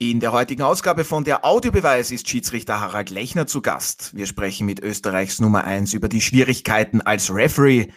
[0.00, 4.14] In der heutigen Ausgabe von der Audiobeweis ist Schiedsrichter Harald Lechner zu Gast.
[4.14, 7.88] Wir sprechen mit Österreichs Nummer eins über die Schwierigkeiten als Referee.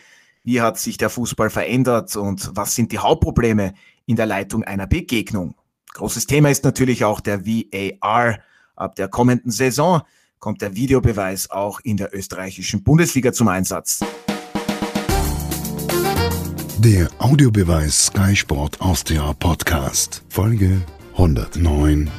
[0.43, 3.75] Wie hat sich der Fußball verändert und was sind die Hauptprobleme
[4.07, 5.53] in der Leitung einer Begegnung?
[5.93, 8.39] Großes Thema ist natürlich auch der VAR.
[8.75, 10.01] Ab der kommenden Saison
[10.39, 13.99] kommt der Videobeweis auch in der österreichischen Bundesliga zum Einsatz.
[16.79, 20.81] Der Audiobeweis Sky Sport Austria Podcast, Folge
[21.13, 22.09] 109.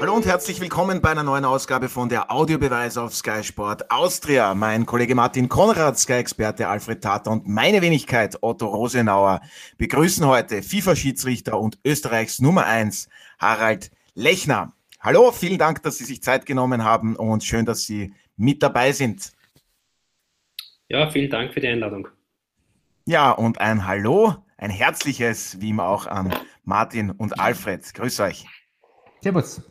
[0.00, 4.54] Hallo und herzlich willkommen bei einer neuen Ausgabe von der Audiobeweis auf Sky Sport Austria.
[4.54, 9.40] Mein Kollege Martin Konrad, Sky-Experte Alfred Tata und meine Wenigkeit Otto Rosenauer
[9.78, 14.72] begrüßen heute FIFA-Schiedsrichter und Österreichs Nummer 1 Harald Lechner.
[15.00, 18.92] Hallo, vielen Dank, dass Sie sich Zeit genommen haben und schön, dass Sie mit dabei
[18.92, 19.32] sind.
[20.90, 22.08] Ja, vielen Dank für die Einladung.
[23.06, 27.94] Ja, und ein Hallo, ein herzliches, wie immer auch an Martin und Alfred.
[27.94, 28.44] Grüß euch.
[29.20, 29.62] Servus.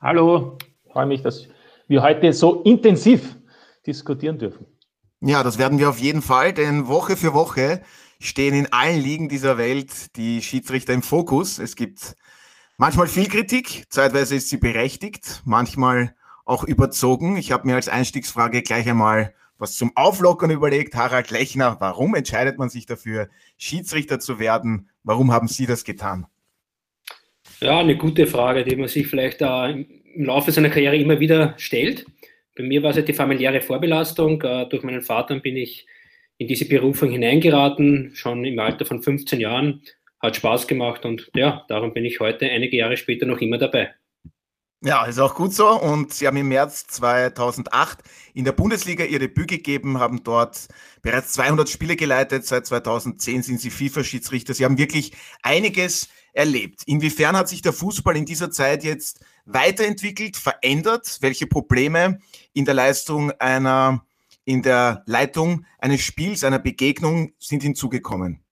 [0.00, 0.56] Hallo,
[0.90, 1.48] freue mich, dass
[1.86, 3.36] wir heute so intensiv
[3.86, 4.64] diskutieren dürfen.
[5.20, 7.82] Ja, das werden wir auf jeden Fall, denn Woche für Woche
[8.18, 11.58] stehen in allen Ligen dieser Welt die Schiedsrichter im Fokus.
[11.58, 12.16] Es gibt
[12.78, 16.14] manchmal viel Kritik, zeitweise ist sie berechtigt, manchmal
[16.46, 17.36] auch überzogen.
[17.36, 19.34] Ich habe mir als Einstiegsfrage gleich einmal
[19.64, 20.94] was zum Auflockern überlegt.
[20.94, 24.90] Harald Lechner, warum entscheidet man sich dafür, Schiedsrichter zu werden?
[25.04, 26.26] Warum haben Sie das getan?
[27.60, 29.86] Ja, eine gute Frage, die man sich vielleicht im
[30.26, 32.04] Laufe seiner Karriere immer wieder stellt.
[32.54, 34.42] Bei mir war es ja die familiäre Vorbelastung.
[34.42, 35.86] Äh, durch meinen Vater bin ich
[36.36, 39.80] in diese Berufung hineingeraten, schon im Alter von 15 Jahren.
[40.20, 43.94] Hat Spaß gemacht und ja, darum bin ich heute einige Jahre später noch immer dabei.
[44.86, 45.80] Ja, ist auch gut so.
[45.80, 48.00] Und Sie haben im März 2008
[48.34, 50.68] in der Bundesliga Ihr Debüt gegeben, haben dort
[51.00, 52.44] bereits 200 Spiele geleitet.
[52.44, 54.52] Seit 2010 sind Sie FIFA-Schiedsrichter.
[54.52, 56.82] Sie haben wirklich einiges erlebt.
[56.84, 61.16] Inwiefern hat sich der Fußball in dieser Zeit jetzt weiterentwickelt, verändert?
[61.22, 62.18] Welche Probleme
[62.52, 64.04] in der Leistung einer,
[64.44, 68.43] in der Leitung eines Spiels, einer Begegnung sind hinzugekommen?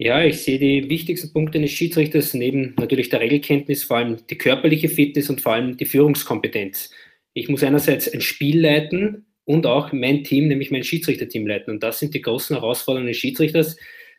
[0.00, 4.38] Ja, ich sehe die wichtigsten Punkte eines Schiedsrichters neben natürlich der Regelkenntnis, vor allem die
[4.38, 6.90] körperliche Fitness und vor allem die Führungskompetenz.
[7.32, 11.72] Ich muss einerseits ein Spiel leiten und auch mein Team, nämlich mein Schiedsrichterteam leiten.
[11.72, 13.76] Und das sind die großen Herausforderungen des Schiedsrichters.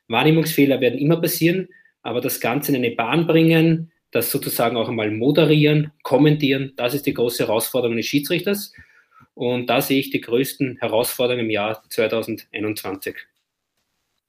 [0.09, 1.69] Wahrnehmungsfehler werden immer passieren,
[2.01, 7.05] aber das Ganze in eine Bahn bringen, das sozusagen auch einmal moderieren, kommentieren, das ist
[7.05, 8.73] die große Herausforderung des Schiedsrichters.
[9.33, 13.15] Und da sehe ich die größten Herausforderungen im Jahr 2021.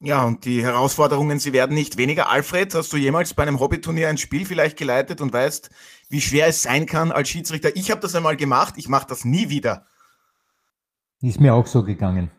[0.03, 2.31] Ja, und die Herausforderungen, sie werden nicht weniger.
[2.31, 5.69] Alfred, hast du jemals bei einem Hobbyturnier ein Spiel vielleicht geleitet und weißt,
[6.09, 7.77] wie schwer es sein kann als Schiedsrichter?
[7.77, 9.87] Ich habe das einmal gemacht, ich mache das nie wieder.
[11.21, 12.31] Ist mir auch so gegangen.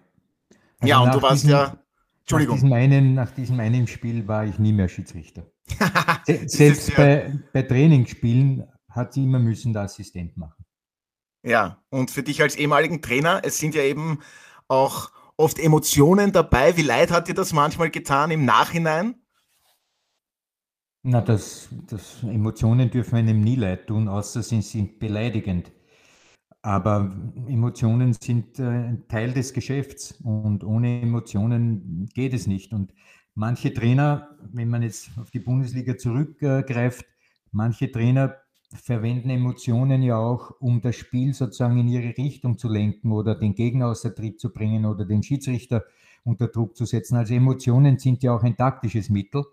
[0.80, 1.78] Also ja, und du warst diesem, ja.
[2.22, 2.56] Entschuldigung.
[2.56, 5.46] Nach diesem, einen, nach diesem einen Spiel war ich nie mehr Schiedsrichter.
[6.26, 10.66] Selbst ja, bei, bei Trainingsspielen hat sie immer müssen der Assistent machen.
[11.44, 14.20] Ja, und für dich als ehemaligen Trainer, es sind ja eben
[14.68, 15.12] auch
[15.42, 16.78] oft Emotionen dabei.
[16.78, 19.16] Wie leid hat dir das manchmal getan im Nachhinein?
[21.04, 25.72] Na, das, das Emotionen dürfen einem nie leid tun, außer sie sind beleidigend.
[26.62, 27.12] Aber
[27.48, 32.72] Emotionen sind äh, Teil des Geschäfts und ohne Emotionen geht es nicht.
[32.72, 32.94] Und
[33.34, 37.06] manche Trainer, wenn man jetzt auf die Bundesliga zurückgreift,
[37.52, 38.36] manche Trainer
[38.74, 43.54] verwenden Emotionen ja auch, um das Spiel sozusagen in ihre Richtung zu lenken oder den
[43.54, 45.84] Gegner außer Tritt zu bringen oder den Schiedsrichter
[46.24, 47.16] unter Druck zu setzen.
[47.16, 49.44] Also Emotionen sind ja auch ein taktisches Mittel,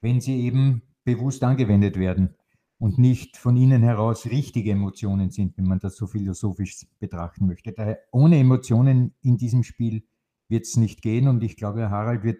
[0.00, 2.34] wenn sie eben bewusst angewendet werden
[2.78, 7.72] und nicht von innen heraus richtige Emotionen sind, wenn man das so philosophisch betrachten möchte.
[7.72, 10.04] Daher ohne Emotionen in diesem Spiel
[10.48, 12.38] wird es nicht gehen und ich glaube, Herr Harald wird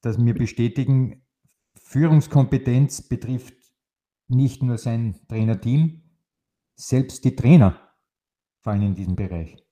[0.00, 1.22] das mir bestätigen.
[1.74, 3.54] Führungskompetenz betrifft
[4.28, 6.02] nicht nur sein Trainerteam,
[6.76, 7.80] selbst die Trainer
[8.60, 9.64] fallen in diesen Bereich.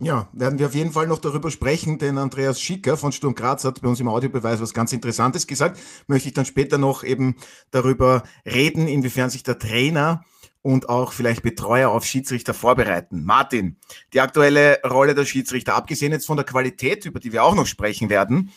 [0.00, 3.64] Ja, werden wir auf jeden Fall noch darüber sprechen, denn Andreas Schicker von Sturm Graz
[3.64, 5.78] hat bei uns im Audiobeweis was ganz Interessantes gesagt.
[6.08, 7.36] Möchte ich dann später noch eben
[7.70, 10.24] darüber reden, inwiefern sich der Trainer
[10.62, 13.24] und auch vielleicht Betreuer auf Schiedsrichter vorbereiten.
[13.24, 13.76] Martin,
[14.12, 17.66] die aktuelle Rolle der Schiedsrichter, abgesehen jetzt von der Qualität, über die wir auch noch
[17.66, 18.50] sprechen werden,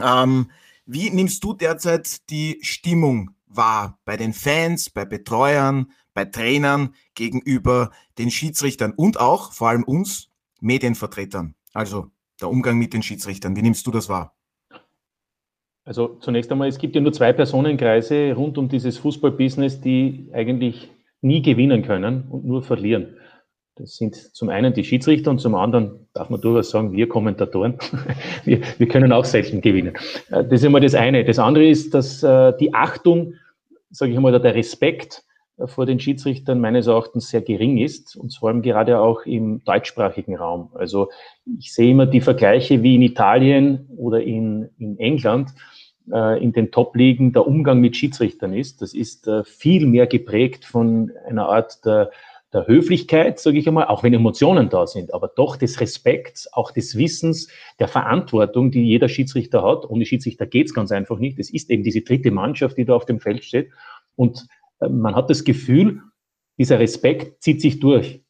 [0.00, 0.50] ähm,
[0.86, 7.90] wie nimmst du derzeit die Stimmung war bei den Fans, bei Betreuern, bei Trainern gegenüber
[8.18, 10.30] den Schiedsrichtern und auch vor allem uns
[10.60, 11.54] Medienvertretern.
[11.72, 12.10] Also
[12.40, 13.56] der Umgang mit den Schiedsrichtern.
[13.56, 14.34] Wie nimmst du das wahr?
[15.84, 20.90] Also zunächst einmal, es gibt ja nur zwei Personenkreise rund um dieses Fußballbusiness, die eigentlich
[21.20, 23.16] nie gewinnen können und nur verlieren.
[23.76, 27.76] Das sind zum einen die Schiedsrichter und zum anderen darf man durchaus sagen, wir Kommentatoren,
[28.44, 29.94] wir, wir können auch selten gewinnen.
[30.30, 31.24] Äh, das ist einmal das eine.
[31.24, 33.34] Das andere ist, dass äh, die Achtung,
[33.94, 35.24] sage ich mal, der Respekt
[35.56, 39.62] äh, vor den Schiedsrichtern meines Erachtens sehr gering ist und vor allem gerade auch im
[39.64, 40.70] deutschsprachigen Raum.
[40.74, 41.10] Also
[41.58, 45.50] ich sehe immer die Vergleiche wie in Italien oder in, in England
[46.38, 48.82] in den Top-Ligen der Umgang mit Schiedsrichtern ist.
[48.82, 52.10] Das ist viel mehr geprägt von einer Art der
[52.54, 56.70] der Höflichkeit, sage ich einmal, auch wenn Emotionen da sind, aber doch des Respekts, auch
[56.70, 57.48] des Wissens,
[57.80, 59.90] der Verantwortung, die jeder Schiedsrichter hat.
[59.90, 61.38] Ohne Schiedsrichter geht's ganz einfach nicht.
[61.38, 63.70] Es ist eben diese dritte Mannschaft, die da auf dem Feld steht.
[64.16, 64.46] Und
[64.80, 66.00] äh, man hat das Gefühl,
[66.56, 68.23] dieser Respekt zieht sich durch.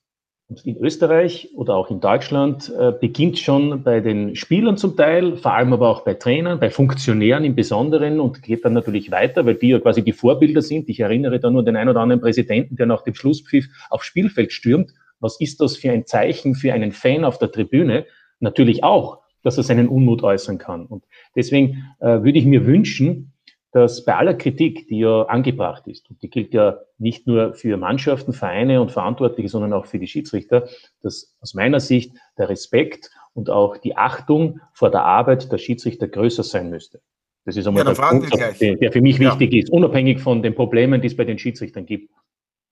[0.47, 5.39] Und in Österreich oder auch in Deutschland äh, beginnt schon bei den Spielern zum Teil,
[5.39, 9.47] vor allem aber auch bei Trainern, bei Funktionären im Besonderen und geht dann natürlich weiter,
[9.47, 10.91] weil die ja quasi die Vorbilder sind.
[10.91, 14.53] Ich erinnere da nur den einen oder anderen Präsidenten, der nach dem Schlusspfiff aufs Spielfeld
[14.53, 14.93] stürmt.
[15.19, 18.05] Was ist das für ein Zeichen für einen Fan auf der Tribüne?
[18.41, 20.85] Natürlich auch, dass er seinen Unmut äußern kann.
[20.85, 21.05] Und
[21.35, 23.34] deswegen äh, würde ich mir wünschen,
[23.75, 27.77] dass bei aller Kritik, die ja angebracht ist, und die gilt ja nicht nur für
[27.77, 30.69] Mannschaften, Vereine und Verantwortliche, sondern auch für die Schiedsrichter,
[31.03, 36.07] dass aus meiner Sicht der Respekt und auch die Achtung vor der Arbeit der Schiedsrichter
[36.07, 37.01] größer sein müsste.
[37.45, 39.33] Das ist einmal ja, der Punkt, der, der, für mich ja.
[39.33, 42.13] wichtig ist, unabhängig von den Problemen, die es bei den Schiedsrichtern gibt.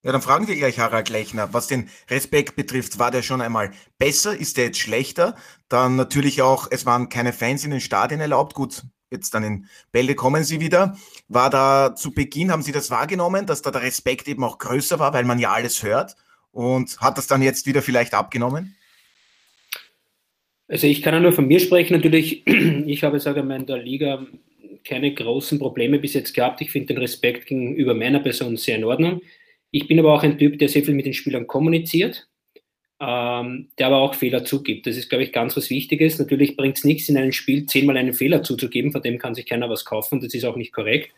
[0.04, 3.72] Ja, dann fragen wir gleich Harald Lechner, was den Respekt betrifft, war der schon einmal
[3.98, 4.36] besser?
[4.36, 5.34] Ist der jetzt schlechter?
[5.68, 8.54] Dann natürlich auch, es waren keine Fans in den Stadien erlaubt.
[8.54, 8.82] Gut,
[9.12, 10.96] jetzt dann in Bälde kommen Sie wieder.
[11.28, 14.98] War da zu Beginn, haben Sie das wahrgenommen, dass da der Respekt eben auch größer
[14.98, 16.16] war, weil man ja alles hört?
[16.50, 18.76] Und hat das dann jetzt wieder vielleicht abgenommen?
[20.68, 22.42] Also ich kann ja nur von mir sprechen natürlich.
[22.86, 24.26] Ich habe, sage ich mal, in der Liga
[24.84, 26.60] keine großen Probleme bis jetzt gehabt.
[26.60, 29.22] Ich finde den Respekt gegenüber meiner Person sehr in Ordnung.
[29.70, 32.28] Ich bin aber auch ein Typ, der sehr viel mit den Spielern kommuniziert
[33.04, 34.86] ähm, der aber auch Fehler zugibt.
[34.86, 36.20] Das ist, glaube ich, ganz was Wichtiges.
[36.20, 39.44] Natürlich bringt es nichts, in einem Spiel zehnmal einen Fehler zuzugeben, von dem kann sich
[39.44, 41.10] keiner was kaufen, das ist auch nicht korrekt.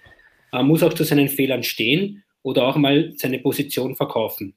[0.51, 4.55] Man muss auch zu seinen Fehlern stehen oder auch mal seine Position verkaufen.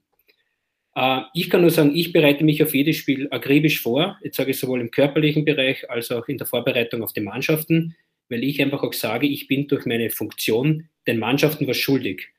[0.95, 4.17] Äh, ich kann nur sagen, ich bereite mich auf jedes Spiel akribisch vor.
[4.23, 7.95] Jetzt sage ich sowohl im körperlichen Bereich als auch in der Vorbereitung auf die Mannschaften,
[8.29, 12.29] weil ich einfach auch sage, ich bin durch meine Funktion den Mannschaften was schuldig.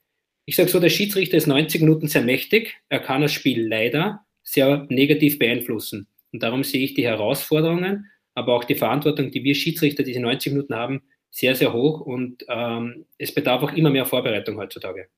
[0.47, 2.81] Ich sage so, der Schiedsrichter ist 90 Minuten sehr mächtig.
[2.89, 6.07] Er kann das Spiel leider sehr negativ beeinflussen.
[6.33, 10.53] Und darum sehe ich die Herausforderungen, aber auch die Verantwortung, die wir Schiedsrichter diese 90
[10.53, 15.09] Minuten haben, sehr, sehr hoch und ähm, es bedarf auch immer mehr Vorbereitung heutzutage.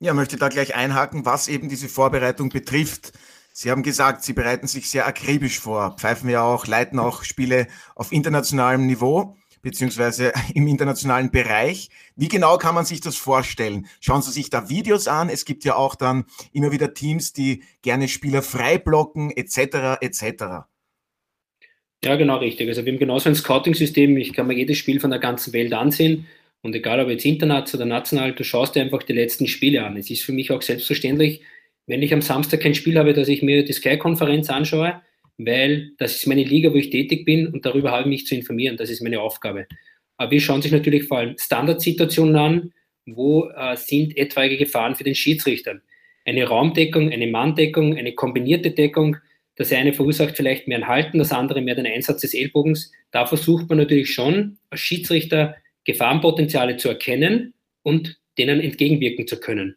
[0.00, 3.12] Ja, möchte da gleich einhaken, was eben diese Vorbereitung betrifft.
[3.52, 7.66] Sie haben gesagt, Sie bereiten sich sehr akribisch vor, pfeifen ja auch, leiten auch Spiele
[7.94, 11.88] auf internationalem Niveau beziehungsweise im internationalen Bereich.
[12.16, 13.86] Wie genau kann man sich das vorstellen?
[14.00, 15.28] Schauen Sie sich da Videos an.
[15.28, 20.00] Es gibt ja auch dann immer wieder Teams, die gerne Spieler frei blocken, etc.
[20.00, 20.44] etc.
[22.02, 22.68] Ja, genau richtig.
[22.68, 24.16] Also wir haben genauso ein Scouting-System.
[24.16, 26.26] Ich kann mir jedes Spiel von der ganzen Welt ansehen.
[26.62, 29.96] Und egal ob jetzt international oder national, du schaust dir einfach die letzten Spiele an.
[29.96, 31.42] Es ist für mich auch selbstverständlich,
[31.86, 35.00] wenn ich am Samstag kein Spiel habe, dass ich mir die Sky-Konferenz anschaue,
[35.46, 38.34] weil das ist meine Liga, wo ich tätig bin und darüber habe ich mich zu
[38.34, 38.76] informieren.
[38.76, 39.66] Das ist meine Aufgabe.
[40.16, 42.72] Aber wir schauen sich natürlich vor allem Standardsituationen an,
[43.06, 45.80] wo äh, sind etwaige Gefahren für den Schiedsrichter.
[46.24, 49.16] Eine Raumdeckung, eine Manndeckung, eine kombinierte Deckung.
[49.56, 52.92] Das eine verursacht vielleicht mehr ein Halten, das andere mehr den Einsatz des Ellbogens.
[53.10, 59.76] Da versucht man natürlich schon als Schiedsrichter Gefahrenpotenziale zu erkennen und denen entgegenwirken zu können.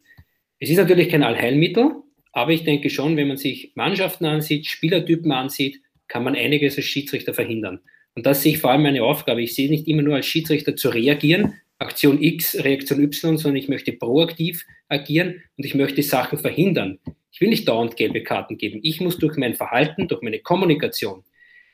[0.58, 2.03] Es ist natürlich kein Allheilmittel,
[2.34, 6.84] aber ich denke schon, wenn man sich Mannschaften ansieht, Spielertypen ansieht, kann man einiges als
[6.84, 7.78] Schiedsrichter verhindern.
[8.16, 9.40] Und das sehe ich vor allem meine Aufgabe.
[9.40, 13.68] Ich sehe nicht immer nur als Schiedsrichter zu reagieren, Aktion X, Reaktion Y, sondern ich
[13.68, 16.98] möchte proaktiv agieren und ich möchte Sachen verhindern.
[17.30, 18.80] Ich will nicht dauernd gelbe Karten geben.
[18.82, 21.24] Ich muss durch mein Verhalten, durch meine Kommunikation,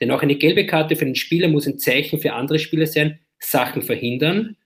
[0.00, 3.20] denn auch eine gelbe Karte für den Spieler muss ein Zeichen für andere Spieler sein,
[3.38, 4.56] Sachen verhindern.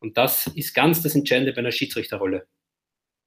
[0.00, 2.46] Und das ist ganz das Entscheidende bei einer Schiedsrichterrolle.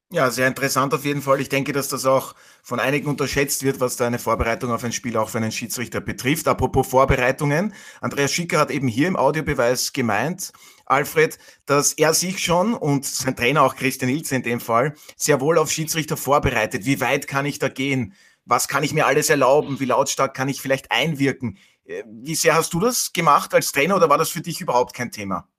[0.09, 1.41] Ja, sehr interessant auf jeden Fall.
[1.41, 2.33] Ich denke, dass das auch
[2.63, 5.99] von einigen unterschätzt wird, was da eine Vorbereitung auf ein Spiel auch für einen Schiedsrichter
[5.99, 6.47] betrifft.
[6.47, 7.73] Apropos Vorbereitungen.
[7.99, 10.53] Andreas Schicker hat eben hier im Audiobeweis gemeint,
[10.85, 15.41] Alfred, dass er sich schon und sein Trainer auch Christian Ilze in dem Fall sehr
[15.41, 16.85] wohl auf Schiedsrichter vorbereitet.
[16.85, 18.13] Wie weit kann ich da gehen?
[18.45, 19.81] Was kann ich mir alles erlauben?
[19.81, 21.57] Wie lautstark kann ich vielleicht einwirken?
[21.83, 24.93] Äh, wie sehr hast du das gemacht als Trainer oder war das für dich überhaupt
[24.93, 25.49] kein Thema?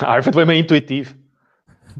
[0.00, 1.14] Alfred war immer intuitiv.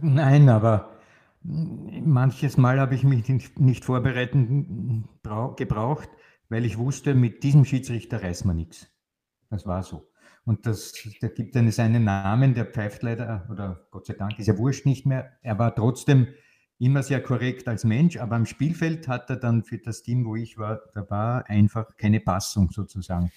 [0.00, 0.97] Nein, aber
[1.42, 3.28] Manches Mal habe ich mich
[3.59, 5.09] nicht vorbereiten
[5.57, 6.09] gebraucht,
[6.49, 8.88] weil ich wusste, mit diesem Schiedsrichter reißt man nichts.
[9.50, 10.11] Das war so.
[10.45, 14.47] Und das, da gibt es einen Namen, der pfeift leider, oder Gott sei Dank ist
[14.47, 15.33] ja wurscht nicht mehr.
[15.42, 16.28] Er war trotzdem
[16.78, 20.37] immer sehr korrekt als Mensch, aber am Spielfeld hat er dann für das Team, wo
[20.37, 23.30] ich war, da war einfach keine Passung sozusagen.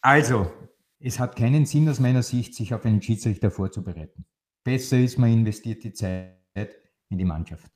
[0.00, 0.52] Also,
[0.98, 4.24] es hat keinen Sinn aus meiner Sicht, sich auf einen Schiedsrichter vorzubereiten.
[4.64, 6.35] Besser ist, man investiert die Zeit
[7.08, 7.70] in die Mannschaft.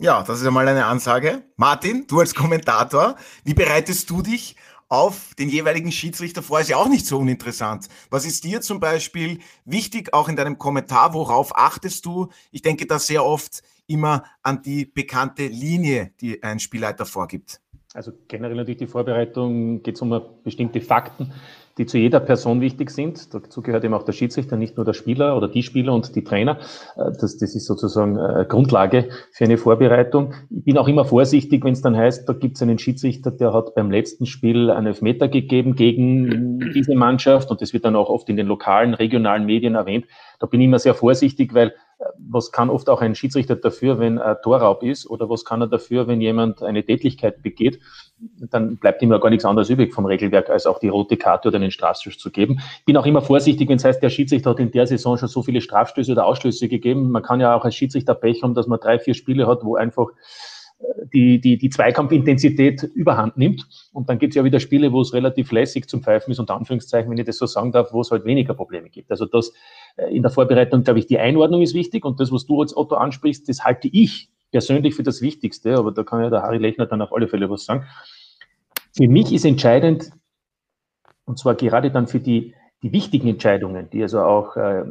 [0.00, 1.44] Ja, das ist einmal eine Ansage.
[1.56, 4.56] Martin, du als Kommentator, wie bereitest du dich
[4.88, 6.60] auf den jeweiligen Schiedsrichter vor?
[6.60, 7.88] Ist ja auch nicht so uninteressant.
[8.10, 11.14] Was ist dir zum Beispiel wichtig, auch in deinem Kommentar?
[11.14, 12.28] Worauf achtest du?
[12.50, 17.60] Ich denke da sehr oft immer an die bekannte Linie, die ein Spielleiter vorgibt.
[17.94, 21.32] Also generell natürlich die Vorbereitung geht es um bestimmte Fakten,
[21.78, 23.32] die zu jeder Person wichtig sind.
[23.32, 26.24] Dazu gehört eben auch der Schiedsrichter, nicht nur der Spieler oder die Spieler und die
[26.24, 26.58] Trainer.
[26.96, 30.34] Äh, das, das ist sozusagen äh, Grundlage für eine Vorbereitung.
[30.50, 33.52] Ich bin auch immer vorsichtig, wenn es dann heißt, da gibt es einen Schiedsrichter, der
[33.52, 38.08] hat beim letzten Spiel einen Elfmeter gegeben gegen diese Mannschaft und das wird dann auch
[38.08, 40.06] oft in den lokalen, regionalen Medien erwähnt.
[40.40, 41.72] Da bin ich immer sehr vorsichtig, weil
[42.18, 45.66] was kann oft auch ein Schiedsrichter dafür, wenn ein Torraub ist oder was kann er
[45.66, 47.80] dafür, wenn jemand eine Tätlichkeit begeht,
[48.50, 51.48] dann bleibt ihm ja gar nichts anderes übrig vom Regelwerk, als auch die rote Karte
[51.48, 52.58] oder einen Strafstoß zu geben.
[52.78, 55.28] Ich bin auch immer vorsichtig, wenn es heißt, der Schiedsrichter hat in der Saison schon
[55.28, 57.10] so viele Strafstöße oder Ausschlüsse gegeben.
[57.10, 59.76] Man kann ja auch als Schiedsrichter Pech haben, dass man drei, vier Spiele hat, wo
[59.76, 60.08] einfach
[61.12, 63.66] die, die, die Zweikampfintensität überhand nimmt.
[63.92, 66.56] Und dann gibt es ja wieder Spiele, wo es relativ lässig zum Pfeifen ist, unter
[66.56, 69.10] Anführungszeichen, wenn ich das so sagen darf, wo es halt weniger Probleme gibt.
[69.10, 69.52] Also das
[69.96, 72.76] äh, in der Vorbereitung, glaube ich, die Einordnung ist wichtig und das, was du als
[72.76, 76.58] Otto ansprichst, das halte ich persönlich für das Wichtigste, aber da kann ja der Harry
[76.58, 77.86] Lechner dann auf alle Fälle was sagen.
[78.96, 80.10] Für mich ist entscheidend,
[81.24, 84.84] und zwar gerade dann für die, die wichtigen Entscheidungen, die also auch äh,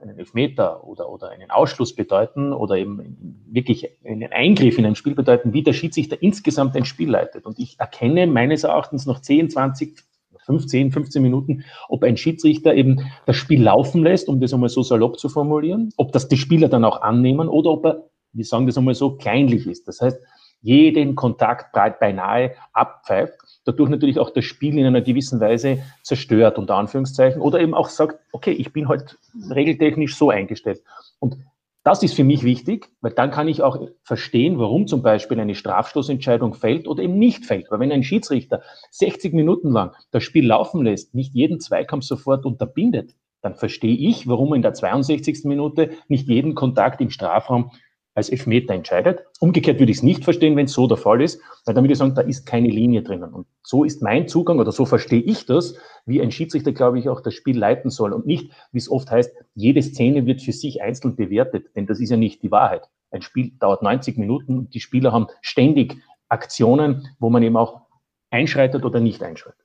[0.00, 5.14] einen Elfmeter oder, oder einen Ausschluss bedeuten oder eben wirklich einen Eingriff in ein Spiel
[5.14, 7.44] bedeuten, wie der Schiedsrichter insgesamt ein Spiel leitet.
[7.44, 10.04] Und ich erkenne meines Erachtens noch 10, 20,
[10.46, 14.82] 15, 15 Minuten, ob ein Schiedsrichter eben das Spiel laufen lässt, um das einmal so
[14.82, 18.66] salopp zu formulieren, ob das die Spieler dann auch annehmen oder ob er, wir sagen
[18.66, 19.86] das einmal so, kleinlich ist.
[19.86, 20.18] Das heißt,
[20.60, 23.38] jeden Kontakt beinahe abpfeift
[23.68, 27.90] dadurch natürlich auch das Spiel in einer gewissen Weise zerstört, unter Anführungszeichen, oder eben auch
[27.90, 29.18] sagt, okay, ich bin halt
[29.50, 30.82] regeltechnisch so eingestellt.
[31.18, 31.36] Und
[31.84, 35.54] das ist für mich wichtig, weil dann kann ich auch verstehen, warum zum Beispiel eine
[35.54, 37.70] Strafstoßentscheidung fällt oder eben nicht fällt.
[37.70, 42.46] Weil wenn ein Schiedsrichter 60 Minuten lang das Spiel laufen lässt, nicht jeden Zweikampf sofort
[42.46, 45.44] unterbindet, dann verstehe ich, warum in der 62.
[45.44, 47.70] Minute nicht jeden Kontakt im Strafraum
[48.14, 49.24] als Elfmeter entscheidet.
[49.40, 51.92] Umgekehrt würde ich es nicht verstehen, wenn es so der Fall ist, weil dann würde
[51.92, 53.32] ich sagen, da ist keine Linie drinnen.
[53.32, 57.08] Und so ist mein Zugang oder so verstehe ich das, wie ein Schiedsrichter, glaube ich,
[57.08, 60.52] auch das Spiel leiten soll und nicht, wie es oft heißt, jede Szene wird für
[60.52, 62.88] sich einzeln bewertet, denn das ist ja nicht die Wahrheit.
[63.10, 65.96] Ein Spiel dauert 90 Minuten und die Spieler haben ständig
[66.28, 67.82] Aktionen, wo man eben auch
[68.30, 69.57] einschreitet oder nicht einschreitet.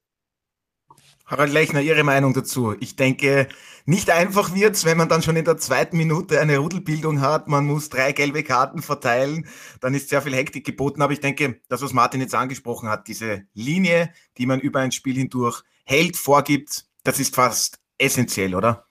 [1.26, 2.76] Harald Lechner, Ihre Meinung dazu?
[2.80, 3.48] Ich denke,
[3.86, 7.48] nicht einfach wird's, wenn man dann schon in der zweiten Minute eine Rudelbildung hat.
[7.48, 9.48] Man muss drei gelbe Karten verteilen.
[9.80, 11.02] Dann ist sehr viel Hektik geboten.
[11.02, 14.92] Aber ich denke, das, was Martin jetzt angesprochen hat, diese Linie, die man über ein
[14.92, 18.86] Spiel hindurch hält, vorgibt, das ist fast essentiell, oder?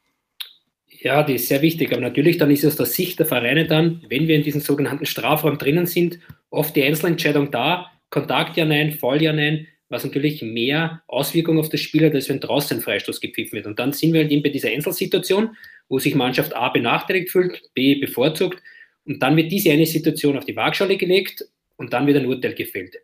[0.89, 1.93] Ja, die ist sehr wichtig.
[1.93, 4.61] Aber natürlich dann ist es aus der Sicht der Vereine dann, wenn wir in diesem
[4.61, 10.05] sogenannten Strafraum drinnen sind, oft die Einzelentscheidung da, Kontakt ja nein, Fall ja nein was
[10.05, 13.67] natürlich mehr Auswirkungen auf das Spiel hat, als wenn draußen ein Freistoß gepfiffen wird.
[13.67, 15.55] Und dann sind wir halt eben bei dieser Einzelsituation,
[15.91, 18.63] wo sich Mannschaft A benachteiligt fühlt, B bevorzugt.
[19.05, 21.45] Und dann wird diese eine Situation auf die Waagschale gelegt
[21.77, 22.97] und dann wird ein Urteil gefällt.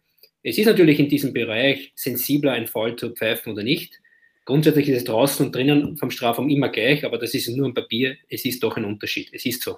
[0.42, 4.00] Es ist natürlich in diesem Bereich sensibler, ein Fall zu pfeifen oder nicht.
[4.46, 7.74] Grundsätzlich ist es draußen und drinnen vom Strafraum immer gleich, aber das ist nur ein
[7.74, 8.16] Papier.
[8.30, 9.28] Es ist doch ein Unterschied.
[9.32, 9.76] Es ist so.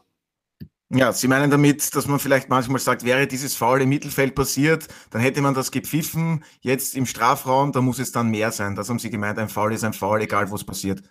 [0.93, 4.89] Ja, Sie meinen damit, dass man vielleicht manchmal sagt, wäre dieses Foul im Mittelfeld passiert,
[5.11, 6.43] dann hätte man das gepfiffen.
[6.63, 8.75] Jetzt im Strafraum, da muss es dann mehr sein.
[8.75, 11.03] Das haben Sie gemeint, ein Foul ist ein Foul, egal wo es passiert.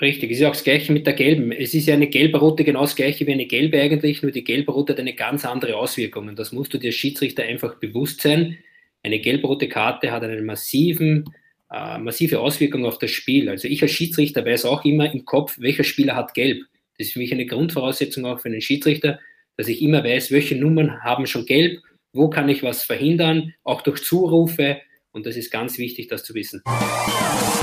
[0.00, 1.52] Richtig, es ist ja auch das Gleiche mit der gelben.
[1.52, 4.94] Es ist ja eine gelbe-rote genau das Gleiche wie eine gelbe eigentlich, nur die gelbe-rote
[4.94, 6.34] hat eine ganz andere Auswirkung.
[6.34, 8.58] Das musst du dir als Schiedsrichter einfach bewusst sein.
[9.04, 11.26] Eine gelb-rote Karte hat eine massiven,
[11.70, 13.48] äh, massive Auswirkung auf das Spiel.
[13.48, 16.64] Also ich als Schiedsrichter weiß auch immer im Kopf, welcher Spieler hat gelb.
[16.98, 19.18] Das ist für mich eine Grundvoraussetzung auch für einen Schiedsrichter,
[19.56, 21.80] dass ich immer weiß, welche Nummern haben schon gelb,
[22.12, 24.80] wo kann ich was verhindern, auch durch Zurufe.
[25.12, 26.62] Und das ist ganz wichtig, das zu wissen.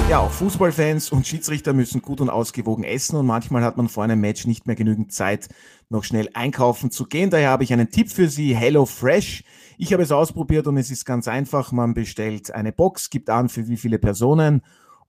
[0.09, 4.03] Ja, auch Fußballfans und Schiedsrichter müssen gut und ausgewogen essen und manchmal hat man vor
[4.03, 5.47] einem Match nicht mehr genügend Zeit,
[5.89, 7.29] noch schnell einkaufen zu gehen.
[7.29, 9.43] Daher habe ich einen Tipp für Sie, Hello Fresh.
[9.77, 11.71] Ich habe es ausprobiert und es ist ganz einfach.
[11.71, 14.63] Man bestellt eine Box, gibt an, für wie viele Personen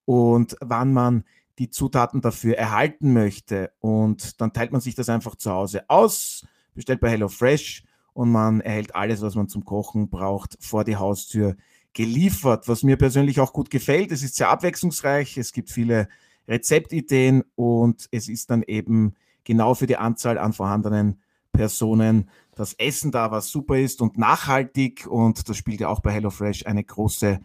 [0.05, 1.25] und wann man
[1.61, 3.71] die Zutaten dafür erhalten möchte.
[3.81, 8.63] Und dann teilt man sich das einfach zu Hause aus, bestellt bei HelloFresh und man
[8.63, 11.57] erhält alles, was man zum Kochen braucht, vor die Haustür
[11.93, 12.67] geliefert.
[12.67, 16.09] Was mir persönlich auch gut gefällt, es ist sehr abwechslungsreich, es gibt viele
[16.49, 19.15] Rezeptideen und es ist dann eben
[19.45, 21.21] genau für die Anzahl an vorhandenen
[21.53, 25.07] Personen das Essen da, was super ist und nachhaltig.
[25.07, 27.41] Und das spielt ja auch bei HelloFresh eine große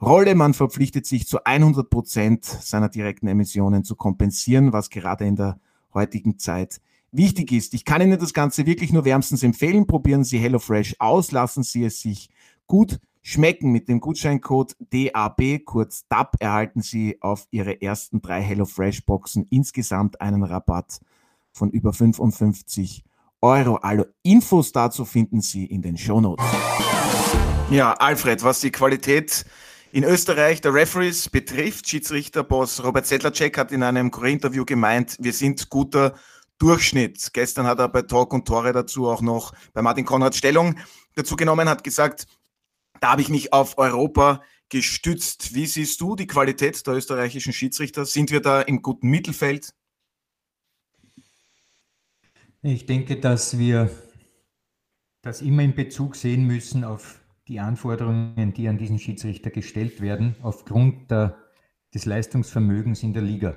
[0.00, 0.34] Rolle.
[0.34, 5.60] Man verpflichtet sich zu 100 Prozent seiner direkten Emissionen zu kompensieren, was gerade in der
[5.92, 6.80] heutigen Zeit
[7.12, 7.74] wichtig ist.
[7.74, 9.86] Ich kann Ihnen das Ganze wirklich nur wärmstens empfehlen.
[9.86, 12.30] Probieren Sie HelloFresh aus, lassen Sie es sich
[12.66, 13.72] gut schmecken.
[13.72, 20.44] Mit dem Gutscheincode DAB, kurz DAB, erhalten Sie auf Ihre ersten drei HelloFresh-Boxen insgesamt einen
[20.44, 21.00] Rabatt
[21.52, 23.04] von über 55
[23.42, 23.76] Euro.
[23.76, 26.44] Alle Infos dazu finden Sie in den Shownotes.
[27.70, 29.44] Ja, Alfred, was die Qualität
[29.92, 35.68] in Österreich der Referees betrifft, Schiedsrichterboss Robert Sedlacek hat in einem Interview gemeint, wir sind
[35.68, 36.14] guter
[36.58, 37.32] Durchschnitt.
[37.32, 40.78] Gestern hat er bei Talk und Tore dazu auch noch bei Martin Konrad Stellung
[41.14, 42.26] dazu genommen, hat gesagt,
[43.00, 45.54] da habe ich mich auf Europa gestützt.
[45.54, 48.04] Wie siehst du die Qualität der österreichischen Schiedsrichter?
[48.04, 49.74] Sind wir da im guten Mittelfeld?
[52.62, 53.90] Ich denke, dass wir
[55.22, 57.19] das immer in Bezug sehen müssen auf
[57.50, 61.36] die Anforderungen, die an diesen Schiedsrichter gestellt werden, aufgrund der,
[61.92, 63.56] des Leistungsvermögens in der Liga.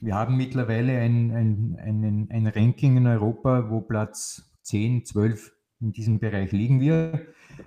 [0.00, 5.92] Wir haben mittlerweile ein, ein, ein, ein Ranking in Europa, wo Platz 10, 12 in
[5.92, 7.26] diesem Bereich liegen wir.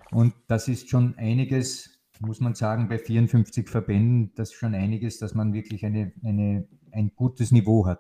[0.10, 5.20] Und das ist schon einiges, muss man sagen, bei 54 Verbänden, das ist schon einiges,
[5.20, 8.00] dass man wirklich eine, eine, ein gutes Niveau hat.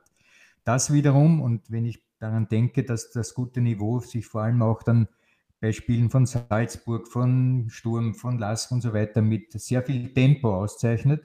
[0.63, 4.83] Das wiederum, und wenn ich daran denke, dass das gute Niveau sich vor allem auch
[4.83, 5.09] dann
[5.59, 10.53] bei Spielen von Salzburg, von Sturm, von Lask und so weiter mit sehr viel Tempo
[10.55, 11.23] auszeichnet,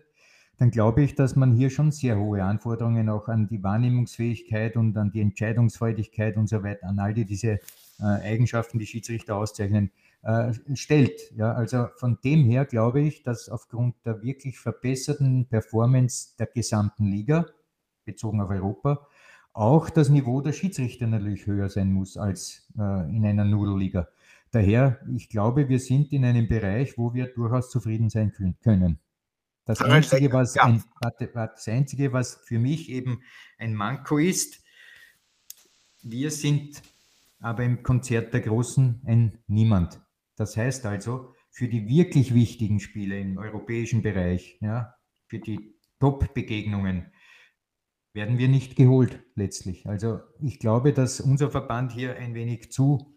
[0.58, 4.96] dann glaube ich, dass man hier schon sehr hohe Anforderungen auch an die Wahrnehmungsfähigkeit und
[4.96, 7.58] an die Entscheidungsfreudigkeit und so weiter, an all die, diese
[7.98, 9.90] äh, Eigenschaften, die Schiedsrichter auszeichnen,
[10.22, 11.32] äh, stellt.
[11.36, 17.06] Ja, also von dem her glaube ich, dass aufgrund der wirklich verbesserten Performance der gesamten
[17.06, 17.46] Liga,
[18.04, 19.06] bezogen auf Europa,
[19.52, 24.08] auch das Niveau der Schiedsrichter natürlich höher sein muss als äh, in einer Nudelliga.
[24.52, 28.32] Daher, ich glaube, wir sind in einem Bereich, wo wir durchaus zufrieden sein
[28.62, 29.00] können.
[29.64, 33.22] Das Einzige, was ein, das Einzige, was für mich eben
[33.58, 34.62] ein Manko ist,
[36.02, 36.82] wir sind
[37.40, 40.00] aber im Konzert der Großen ein Niemand.
[40.36, 44.94] Das heißt also, für die wirklich wichtigen Spiele im europäischen Bereich, ja,
[45.28, 47.12] für die Top-Begegnungen,
[48.12, 49.86] werden wir nicht geholt letztlich.
[49.86, 53.14] Also ich glaube, dass unser Verband hier ein wenig zu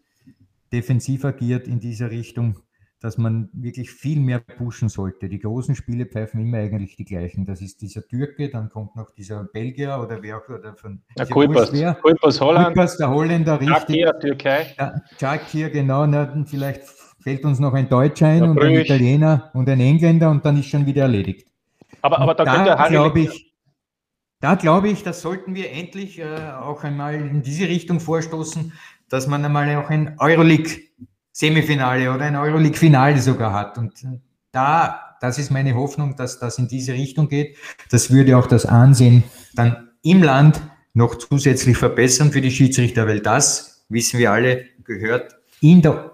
[0.76, 2.60] defensiv agiert in dieser Richtung,
[3.00, 5.30] dass man wirklich viel mehr pushen sollte.
[5.30, 7.46] Die großen Spiele pfeifen immer eigentlich die gleichen.
[7.46, 11.26] Das ist dieser Türke, dann kommt noch dieser Belgier oder wer auch oder von ja,
[11.26, 11.72] Kuipers
[12.42, 13.96] Holland, Kuipers, der Holländer, richtig.
[13.96, 14.76] Hier, Türkei.
[14.78, 16.06] Ja, hier, genau.
[16.06, 16.82] Na, vielleicht
[17.20, 20.60] fällt uns noch ein Deutscher ein ja, und ein Italiener und ein Engländer und dann
[20.60, 21.48] ist schon wieder erledigt.
[22.02, 23.54] Aber, aber da, da glaube ich,
[24.42, 28.74] da glaube ich, das sollten wir endlich äh, auch einmal in diese Richtung vorstoßen,
[29.10, 33.78] dass man einmal auch ein Euroleague-Semifinale oder ein Euroleague-Finale sogar hat.
[33.78, 33.94] Und
[34.52, 37.58] da, das ist meine Hoffnung, dass das in diese Richtung geht.
[37.91, 40.62] Das würde auch das Ansehen dann im Land
[40.94, 46.12] noch zusätzlich verbessern für die Schiedsrichter, weil das, wissen wir alle, gehört in der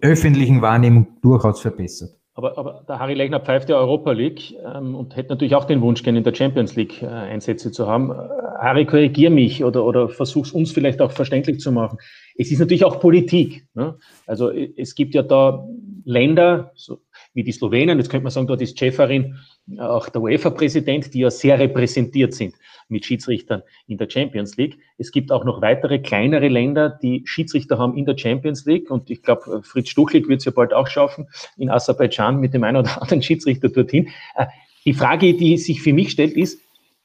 [0.00, 2.19] öffentlichen Wahrnehmung durchaus verbessert.
[2.34, 5.80] Aber, aber der Harry Lechner pfeift ja Europa League ähm, und hätte natürlich auch den
[5.80, 8.10] Wunsch, gerne in der Champions League äh, Einsätze zu haben.
[8.10, 8.14] Äh,
[8.60, 11.98] Harry, korrigier mich oder, oder versuch's uns vielleicht auch verständlich zu machen.
[12.36, 13.66] Es ist natürlich auch Politik.
[13.74, 13.98] Ne?
[14.26, 15.66] Also es gibt ja da
[16.04, 17.00] Länder, so
[17.34, 19.36] wie die Slowenen, jetzt könnte man sagen, dort ist Ceferin
[19.78, 22.54] auch der UEFA-Präsident, die ja sehr repräsentiert sind
[22.90, 24.78] mit Schiedsrichtern in der Champions League.
[24.98, 28.90] Es gibt auch noch weitere kleinere Länder, die Schiedsrichter haben in der Champions League.
[28.90, 32.64] Und ich glaube, Fritz Stuchlik wird es ja bald auch schaffen, in Aserbaidschan mit dem
[32.64, 34.08] einen oder anderen Schiedsrichter dorthin.
[34.36, 34.46] Äh,
[34.84, 36.60] die Frage, die sich für mich stellt, ist,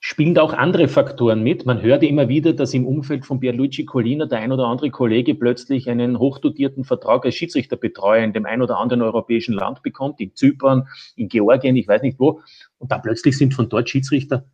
[0.08, 1.66] spielen da auch andere Faktoren mit.
[1.66, 5.34] Man hört immer wieder, dass im Umfeld von Pierluigi Collina der ein oder andere Kollege
[5.34, 10.36] plötzlich einen hochdotierten Vertrag als Schiedsrichterbetreuer in dem ein oder anderen europäischen Land bekommt, in
[10.36, 12.42] Zypern, in Georgien, ich weiß nicht wo.
[12.78, 14.46] Und dann plötzlich sind von dort Schiedsrichter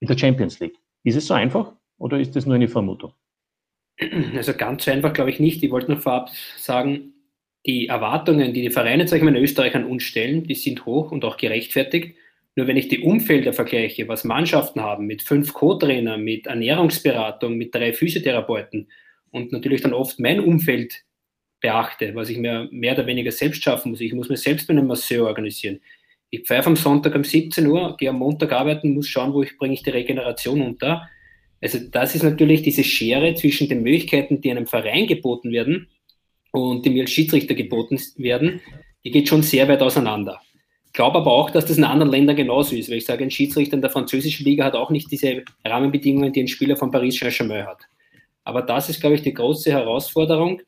[0.00, 0.76] in der Champions League.
[1.04, 3.12] Ist es so einfach oder ist das nur eine Vermutung?
[4.34, 5.62] Also ganz so einfach glaube ich nicht.
[5.62, 7.12] Ich wollte nur vorab sagen,
[7.66, 10.86] die Erwartungen, die die Vereine, sage ich mal, in Österreich an uns stellen, die sind
[10.86, 12.16] hoch und auch gerechtfertigt.
[12.56, 17.74] Nur wenn ich die Umfelder vergleiche, was Mannschaften haben mit fünf Co-Trainern, mit Ernährungsberatung, mit
[17.74, 18.88] drei Physiotherapeuten
[19.30, 21.04] und natürlich dann oft mein Umfeld
[21.60, 24.00] beachte, was ich mir mehr oder weniger selbst schaffen muss.
[24.00, 25.80] Ich muss mir selbst einen Masseur organisieren.
[26.30, 29.58] Ich pfeife am Sonntag um 17 Uhr, gehe am Montag arbeiten, muss schauen, wo ich
[29.58, 31.08] bringe ich die Regeneration unter.
[31.60, 35.88] Also das ist natürlich diese Schere zwischen den Möglichkeiten, die einem Verein geboten werden
[36.52, 38.60] und die mir als Schiedsrichter geboten werden,
[39.04, 40.40] die geht schon sehr weit auseinander.
[40.86, 43.30] Ich glaube aber auch, dass das in anderen Ländern genauso ist, weil ich sage, ein
[43.30, 47.18] Schiedsrichter in der französischen Liga hat auch nicht diese Rahmenbedingungen, die ein Spieler von Paris
[47.18, 47.82] Saint-Germain hat.
[48.44, 50.60] Aber das ist, glaube ich, die große Herausforderung,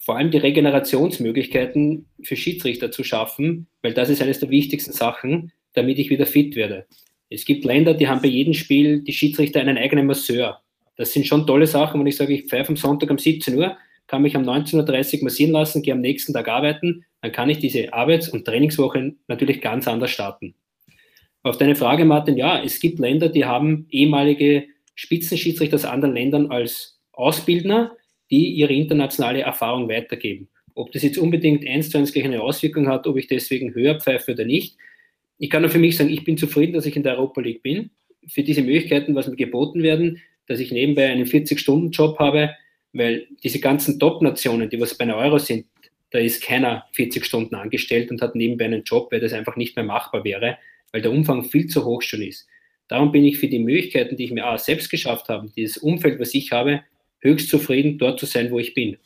[0.00, 5.52] vor allem die Regenerationsmöglichkeiten für Schiedsrichter zu schaffen, weil das ist eines der wichtigsten Sachen,
[5.74, 6.86] damit ich wieder fit werde.
[7.28, 10.62] Es gibt Länder, die haben bei jedem Spiel die Schiedsrichter einen eigenen Masseur.
[10.96, 13.76] Das sind schon tolle Sachen, wenn ich sage, ich pfeife am Sonntag um 17 Uhr,
[14.06, 17.58] kann mich um 19.30 Uhr massieren lassen, gehe am nächsten Tag arbeiten, dann kann ich
[17.58, 20.54] diese Arbeits- und Trainingswoche natürlich ganz anders starten.
[21.42, 26.50] Auf deine Frage, Martin, ja, es gibt Länder, die haben ehemalige Spitzenschiedsrichter aus anderen Ländern
[26.50, 27.92] als Ausbildner,
[28.30, 30.48] die ihre internationale Erfahrung weitergeben.
[30.74, 33.98] Ob das jetzt unbedingt eins zu eins gleich eine Auswirkung hat, ob ich deswegen höher
[34.00, 34.76] pfeife oder nicht.
[35.38, 37.62] Ich kann nur für mich sagen, ich bin zufrieden, dass ich in der Europa League
[37.62, 37.90] bin.
[38.28, 42.54] Für diese Möglichkeiten, was mir geboten werden, dass ich nebenbei einen 40-Stunden-Job habe,
[42.92, 45.66] weil diese ganzen Top-Nationen, die was bei einer Euro sind,
[46.10, 49.76] da ist keiner 40 Stunden angestellt und hat nebenbei einen Job, weil das einfach nicht
[49.76, 50.58] mehr machbar wäre,
[50.92, 52.48] weil der Umfang viel zu hoch schon ist.
[52.88, 56.18] Darum bin ich für die Möglichkeiten, die ich mir auch selbst geschafft habe, dieses Umfeld,
[56.18, 56.82] was ich habe,
[57.20, 58.96] höchst zufrieden, dort zu sein, wo ich bin.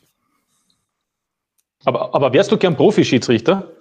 [1.83, 3.71] Aber, aber wärst du gern Profi-Schiedsrichter?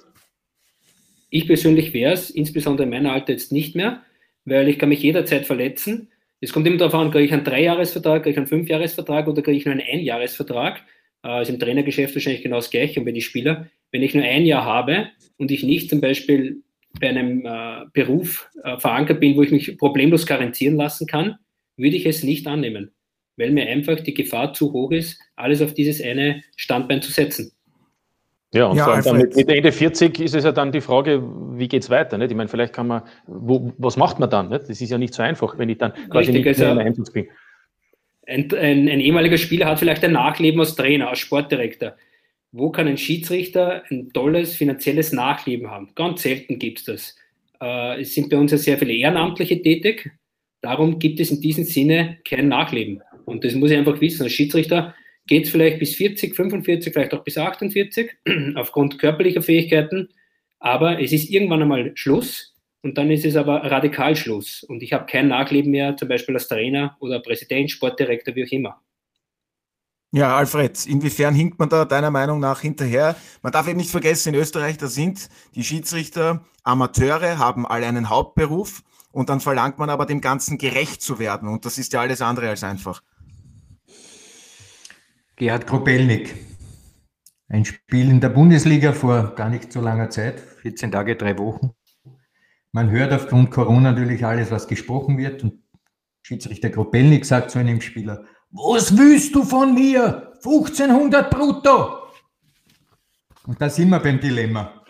[1.30, 4.02] Ich persönlich wäre es, insbesondere in meinem Alter jetzt nicht mehr,
[4.44, 6.08] weil ich kann mich jederzeit verletzen.
[6.40, 9.56] Es kommt immer darauf an, kriege ich einen Dreijahresvertrag, kriege ich einen Fünfjahresvertrag oder kriege
[9.56, 10.82] ich nur einen Einjahresvertrag.
[11.22, 13.70] Das ist im Trainergeschäft wahrscheinlich genau das Gleiche und bei den Spielern.
[13.90, 16.62] Wenn ich nur ein Jahr habe und ich nicht zum Beispiel
[17.00, 21.36] bei einem äh, Beruf äh, verankert bin, wo ich mich problemlos garantieren lassen kann,
[21.76, 22.92] würde ich es nicht annehmen
[23.36, 27.52] weil mir einfach die Gefahr zu hoch ist, alles auf dieses eine Standbein zu setzen.
[28.54, 30.80] Ja, und ja, vor allem dann mit, mit, Ende 40 ist es ja dann die
[30.80, 31.20] Frage,
[31.58, 32.16] wie geht es weiter?
[32.18, 32.30] Nicht?
[32.30, 34.48] Ich meine, vielleicht kann man, wo, was macht man dann?
[34.48, 34.68] Nicht?
[34.68, 36.86] Das ist ja nicht so einfach, wenn ich dann quasi Richtig, nicht mehr also, in
[36.86, 37.26] Einsatz bin.
[38.26, 41.96] Ein, ein, ein, ehemaliger Spieler hat vielleicht ein Nachleben als Trainer, als Sportdirektor.
[42.52, 45.90] Wo kann ein Schiedsrichter ein tolles finanzielles Nachleben haben?
[45.96, 47.16] Ganz selten gibt es das.
[47.60, 50.12] Äh, es sind bei uns ja sehr viele Ehrenamtliche tätig.
[50.60, 53.02] Darum gibt es in diesem Sinne kein Nachleben.
[53.24, 54.22] Und das muss ich einfach wissen.
[54.22, 54.94] Als Schiedsrichter
[55.26, 58.10] geht es vielleicht bis 40, 45, vielleicht auch bis 48
[58.54, 60.08] aufgrund körperlicher Fähigkeiten.
[60.58, 64.62] Aber es ist irgendwann einmal Schluss und dann ist es aber radikal Schluss.
[64.62, 68.52] Und ich habe kein Nachleben mehr, zum Beispiel als Trainer oder Präsident, Sportdirektor, wie auch
[68.52, 68.80] immer.
[70.12, 73.16] Ja, Alfred, inwiefern hinkt man da deiner Meinung nach hinterher?
[73.42, 78.10] Man darf eben nicht vergessen, in Österreich, da sind die Schiedsrichter Amateure, haben alle einen
[78.10, 82.00] Hauptberuf und dann verlangt man aber dem Ganzen gerecht zu werden und das ist ja
[82.00, 83.02] alles andere als einfach.
[85.36, 86.36] Gerhard Kropelnik.
[87.48, 91.72] Ein Spiel in der Bundesliga vor gar nicht so langer Zeit, 14 Tage, drei Wochen.
[92.70, 95.42] Man hört aufgrund Corona natürlich alles, was gesprochen wird.
[95.42, 95.64] Und
[96.22, 100.32] Schiedsrichter Kropelnik sagt zu einem Spieler, was willst du von mir?
[100.36, 101.98] 1500 brutto!
[103.46, 104.84] Und da sind wir beim Dilemma.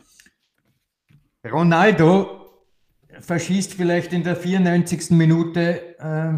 [1.51, 2.67] Ronaldo
[3.19, 5.11] verschießt vielleicht in der 94.
[5.11, 6.33] Minute äh,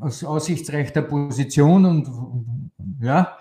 [0.00, 2.53] aus aussichtsreicher Position und
[3.04, 3.38] ja,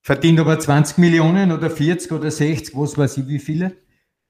[0.00, 3.76] verdient aber 20 Millionen oder 40 oder 60, was weiß ich wie viele.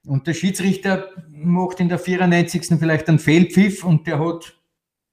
[0.07, 2.79] Und der Schiedsrichter macht in der 94.
[2.79, 4.55] vielleicht einen Fehlpfiff und der hat,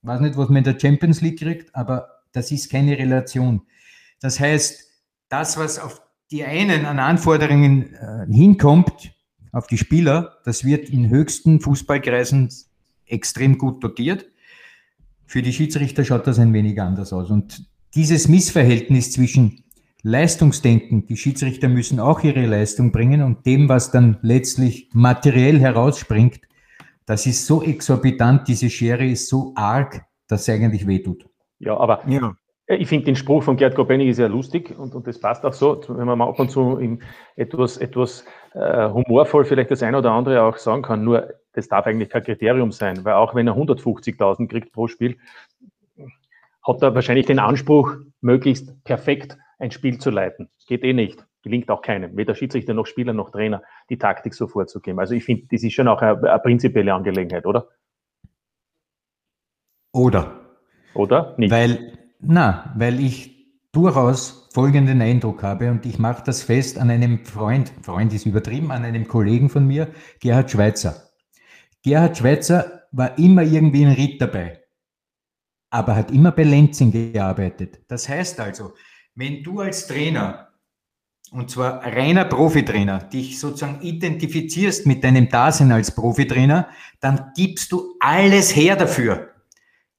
[0.02, 3.62] weiß nicht, was man in der Champions League kriegt, aber das ist keine Relation.
[4.20, 4.86] Das heißt,
[5.30, 9.14] das, was auf die einen an Anforderungen äh, hinkommt,
[9.52, 12.50] auf die Spieler, das wird in höchsten Fußballkreisen
[13.06, 14.26] extrem gut dotiert.
[15.26, 17.30] Für die Schiedsrichter schaut das ein wenig anders aus.
[17.30, 19.63] Und dieses Missverhältnis zwischen
[20.04, 26.41] Leistungsdenken, die Schiedsrichter müssen auch ihre Leistung bringen und dem, was dann letztlich materiell herausspringt,
[27.06, 31.25] das ist so exorbitant, diese Schere ist so arg, dass es eigentlich wehtut.
[31.60, 32.34] Ja, aber ja.
[32.67, 35.82] ich finde den Spruch von Gerd Kopenig sehr lustig und, und das passt auch so,
[35.89, 36.80] wenn man mal ab und zu
[37.36, 41.86] etwas, etwas äh, humorvoll vielleicht das eine oder andere auch sagen kann, nur das darf
[41.86, 45.17] eigentlich kein Kriterium sein, weil auch wenn er 150.000 kriegt pro Spiel,
[46.63, 50.50] hat er wahrscheinlich den Anspruch, möglichst perfekt ein Spiel zu leiten.
[50.67, 51.26] Geht eh nicht.
[51.43, 52.15] Gelingt auch keinem.
[52.17, 55.00] Weder Schiedsrichter noch Spieler noch Trainer, die Taktik so vorzugeben.
[55.00, 57.67] Also ich finde, das ist schon auch eine, eine prinzipielle Angelegenheit, oder?
[59.91, 60.39] Oder.
[60.93, 61.34] Oder?
[61.38, 61.52] Nicht.
[61.52, 67.26] Weil, na, weil ich durchaus folgenden Eindruck habe und ich mache das fest an einem
[67.26, 69.88] Freund, Freund ist übertrieben, an einem Kollegen von mir,
[70.19, 71.10] Gerhard Schweitzer.
[71.84, 74.61] Gerhard Schweitzer war immer irgendwie ein Ritt dabei
[75.72, 77.80] aber hat immer bei Lenzing gearbeitet.
[77.88, 78.74] Das heißt also,
[79.16, 80.50] wenn du als Trainer,
[81.32, 86.68] und zwar reiner Profitrainer, dich sozusagen identifizierst mit deinem Dasein als Profitrainer,
[87.00, 89.30] dann gibst du alles her dafür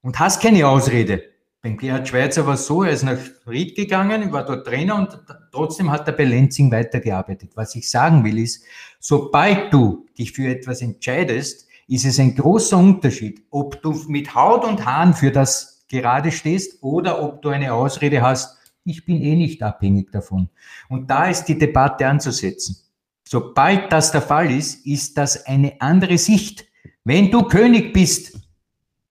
[0.03, 1.25] und hast keine Ausrede.
[1.63, 5.19] Beim Gerhard Schweizer war es so, er ist nach Ried gegangen, war dort Trainer und
[5.53, 7.53] trotzdem hat er bei Lenzing weitergearbeitet.
[7.55, 8.65] Was ich sagen will ist,
[8.99, 14.64] sobald du dich für etwas entscheidest, ist es ein großer Unterschied, ob du mit Haut
[14.64, 19.37] und Haaren für das gerade stehst oder ob du eine Ausrede hast, Ich bin eh
[19.37, 20.48] nicht abhängig davon.
[20.88, 22.78] Und da ist die Debatte anzusetzen.
[23.22, 26.66] Sobald das der Fall ist, ist das eine andere Sicht.
[27.05, 28.40] Wenn du König bist,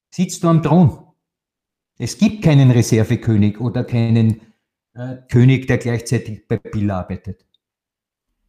[0.09, 1.05] sitzt du am Thron.
[1.97, 4.41] Es gibt keinen Reservekönig oder keinen
[4.93, 7.45] äh, König, der gleichzeitig bei Bill arbeitet.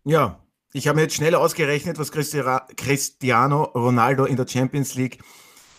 [0.04, 0.41] Ja,
[0.72, 5.18] ich habe mir jetzt schnell ausgerechnet, was Cristiano Ronaldo in der Champions League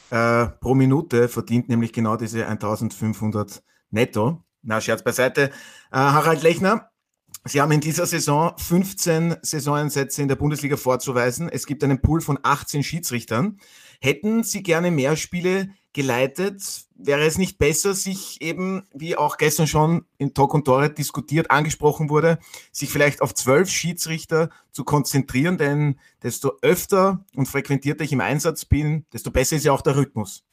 [0.10, 4.43] äh, pro Minute verdient, nämlich genau diese 1500 netto.
[4.62, 5.49] Na, Scherz beiseite.
[5.91, 6.91] Äh, Harald Lechner,
[7.45, 11.49] Sie haben in dieser Saison 15 Saisoneinsätze in der Bundesliga vorzuweisen.
[11.49, 13.60] Es gibt einen Pool von 18 Schiedsrichtern.
[13.99, 16.62] Hätten Sie gerne mehr Spiele geleitet?
[16.95, 21.51] Wäre es nicht besser, sich eben, wie auch gestern schon in Talk und Tore diskutiert,
[21.51, 22.39] angesprochen wurde,
[22.71, 25.58] sich vielleicht auf zwölf Schiedsrichter zu konzentrieren?
[25.58, 29.95] Denn desto öfter und frequentierter ich im Einsatz bin, desto besser ist ja auch der
[29.95, 30.43] Rhythmus.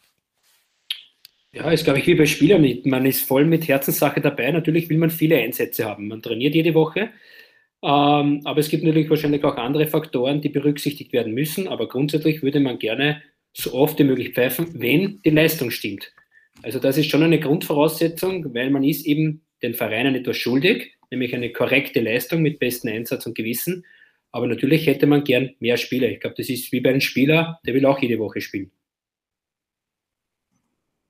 [1.53, 2.65] Ja, ist, glaube ich, wie bei Spielern.
[2.85, 4.53] Man ist voll mit Herzenssache dabei.
[4.53, 6.07] Natürlich will man viele Einsätze haben.
[6.07, 7.11] Man trainiert jede Woche.
[7.83, 11.67] Ähm, aber es gibt natürlich wahrscheinlich auch andere Faktoren, die berücksichtigt werden müssen.
[11.67, 16.13] Aber grundsätzlich würde man gerne so oft wie möglich pfeifen, wenn die Leistung stimmt.
[16.63, 21.35] Also das ist schon eine Grundvoraussetzung, weil man ist eben den Vereinen etwas schuldig, nämlich
[21.35, 23.85] eine korrekte Leistung mit bestem Einsatz und Gewissen.
[24.33, 26.09] Aber natürlich hätte man gern mehr Spieler.
[26.09, 28.71] Ich glaube, das ist wie bei einem Spieler, der will auch jede Woche spielen.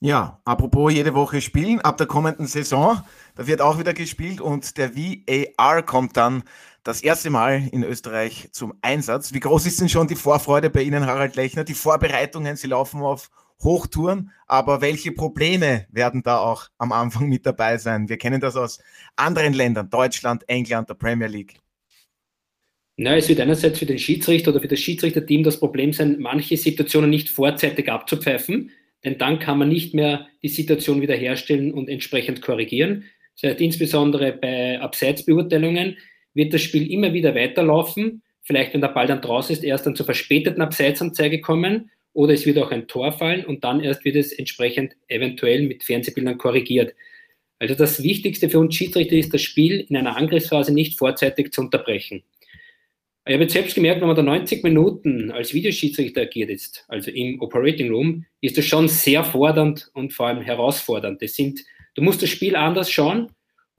[0.02, 3.02] Ja, apropos jede Woche spielen, ab der kommenden Saison,
[3.34, 6.42] da wird auch wieder gespielt und der VAR kommt dann
[6.82, 9.34] das erste Mal in Österreich zum Einsatz.
[9.34, 11.64] Wie groß ist denn schon die Vorfreude bei Ihnen, Harald Lechner?
[11.64, 13.30] Die Vorbereitungen, Sie laufen auf
[13.62, 18.08] Hochtouren, aber welche Probleme werden da auch am Anfang mit dabei sein?
[18.08, 18.80] Wir kennen das aus
[19.16, 21.56] anderen Ländern, Deutschland, England, der Premier League.
[22.96, 26.56] Na, es wird einerseits für den Schiedsrichter oder für das Schiedsrichterteam das Problem sein, manche
[26.56, 28.70] Situationen nicht vorzeitig abzupfeifen
[29.04, 33.04] denn dann kann man nicht mehr die Situation wiederherstellen und entsprechend korrigieren.
[33.40, 35.96] Das heißt, insbesondere bei Abseitsbeurteilungen
[36.34, 38.22] wird das Spiel immer wieder weiterlaufen.
[38.42, 42.46] Vielleicht, wenn der Ball dann draußen ist, erst dann zur verspäteten Abseitsanzeige kommen oder es
[42.46, 46.94] wird auch ein Tor fallen und dann erst wird es entsprechend eventuell mit Fernsehbildern korrigiert.
[47.58, 51.60] Also das Wichtigste für uns Schiedsrichter ist, das Spiel in einer Angriffsphase nicht vorzeitig zu
[51.60, 52.22] unterbrechen.
[53.26, 57.10] Ich habe jetzt selbst gemerkt, wenn man da 90 Minuten als Videoschiedsrichter agiert ist, also
[57.10, 61.20] im Operating Room, ist das schon sehr fordernd und vor allem herausfordernd.
[61.20, 61.60] Das sind,
[61.94, 63.30] du musst das Spiel anders schauen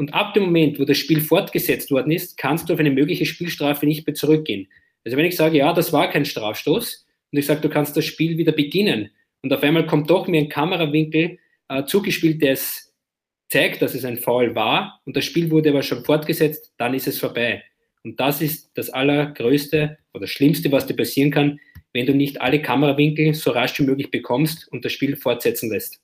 [0.02, 3.28] und ab dem Moment, wo das Spiel fortgesetzt worden ist, kannst du auf eine mögliche
[3.28, 4.68] Spielstrafe nicht mehr zurückgehen.
[5.06, 8.06] Also wenn ich sage, ja, das war kein Strafstoß und ich sage, du kannst das
[8.06, 9.12] Spiel wieder beginnen
[9.44, 11.38] und auf einmal kommt doch mir ein Kamerawinkel
[11.70, 12.96] äh, zugespielt, der es
[13.50, 17.08] zeigt, dass es ein Foul war und das Spiel wurde aber schon fortgesetzt, dann ist
[17.08, 17.64] es vorbei.
[18.04, 21.60] Und das ist das Allergrößte oder Schlimmste, was dir passieren kann,
[21.94, 26.02] wenn du nicht alle Kamerawinkel so rasch wie möglich bekommst und das Spiel fortsetzen lässt.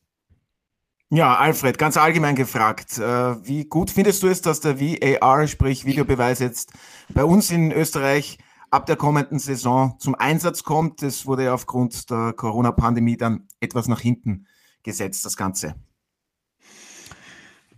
[1.10, 3.02] Ja, Alfred, ganz allgemein gefragt, äh,
[3.48, 6.74] wie gut findest du es, dass der VAR, sprich Videobeweis jetzt
[7.14, 8.38] bei uns in Österreich
[8.72, 11.02] ab der kommenden Saison zum Einsatz kommt?
[11.02, 14.48] Das wurde ja aufgrund der Corona-Pandemie dann etwas nach hinten
[14.84, 15.76] gesetzt, das Ganze.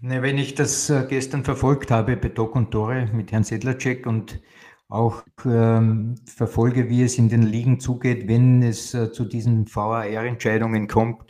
[0.02, 4.08] Ne, wenn ich das äh, gestern verfolgt habe bei Doc und Tore mit Herrn Sedlacek
[4.08, 4.42] und
[4.88, 10.88] auch ähm, verfolge, wie es in den Ligen zugeht, wenn es äh, zu diesen VAR-Entscheidungen
[10.88, 11.29] kommt,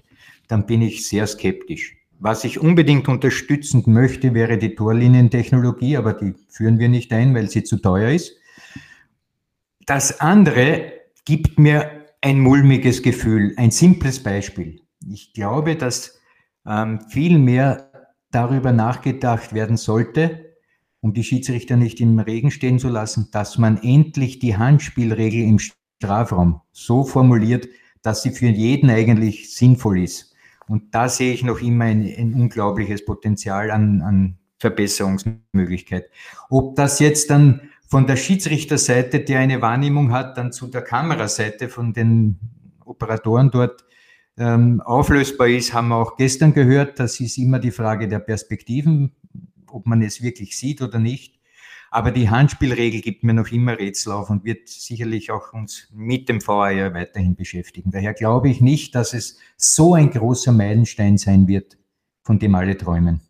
[0.50, 1.96] dann bin ich sehr skeptisch.
[2.20, 7.50] Was ich unbedingt unterstützend möchte, wäre die Torlinientechnologie, aber die führen wir nicht ein, weil
[7.50, 8.36] sie zu teuer ist.
[9.86, 10.92] Das andere
[11.24, 13.54] gibt mir ein mulmiges Gefühl.
[13.56, 14.82] Ein simples Beispiel.
[15.10, 16.20] Ich glaube, dass
[16.68, 17.90] ähm, viel mehr
[18.32, 20.56] darüber nachgedacht werden sollte,
[21.00, 25.60] um die Schiedsrichter nicht im Regen stehen zu lassen, dass man endlich die Handspielregel im
[25.60, 27.70] Strafraum so formuliert,
[28.02, 30.29] dass sie für jeden eigentlich sinnvoll ist.
[30.70, 36.12] Und da sehe ich noch immer ein, ein unglaubliches Potenzial an, an Verbesserungsmöglichkeit.
[36.48, 41.70] Ob das jetzt dann von der Schiedsrichterseite, der eine Wahrnehmung hat, dann zu der Kameraseite
[41.70, 42.40] von den
[42.86, 43.84] Operatoren dort
[44.38, 47.00] ähm, auflösbar ist, haben wir auch gestern gehört.
[47.00, 49.16] Das ist immer die Frage der Perspektiven,
[49.72, 51.39] ob man es wirklich sieht oder nicht.
[51.92, 56.30] Aber die Handspielregel gibt mir noch immer Rätsel auf und wird sicherlich auch uns mit
[56.30, 57.92] dem VAR weiterhin beschäftigen.
[57.92, 61.78] Daher glaube ich nicht, dass es so ein großer Meilenstein sein wird,
[62.24, 63.22] von dem alle träumen.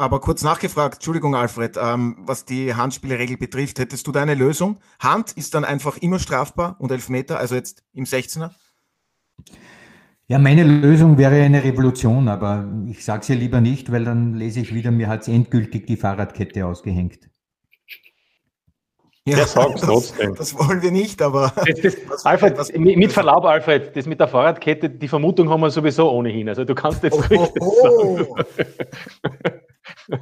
[0.00, 4.78] Aber kurz nachgefragt, Entschuldigung, Alfred, ähm, was die Handspielregel betrifft, hättest du da eine Lösung?
[5.00, 8.52] Hand ist dann einfach immer strafbar und Elfmeter, also jetzt im 16er?
[10.30, 14.34] Ja, meine Lösung wäre eine Revolution, aber ich sage es ja lieber nicht, weil dann
[14.34, 17.30] lese ich wieder, mir hat es endgültig die Fahrradkette ausgehängt.
[19.24, 20.34] Ja, das, trotzdem.
[20.34, 21.52] Das wollen wir nicht, aber.
[21.54, 25.70] Das, das, Alfred, was, mit Verlaub, Alfred, das mit der Fahrradkette, die Vermutung haben wir
[25.70, 26.48] sowieso ohnehin.
[26.48, 28.38] Also du kannst jetzt oh, ruhig oh, oh.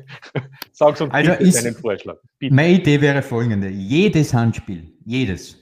[0.72, 2.16] Sag's uns also bitte deinen Vorschlag.
[2.38, 2.54] Bitte.
[2.54, 3.68] Meine Idee wäre folgende.
[3.68, 5.58] Jedes Handspiel, jedes,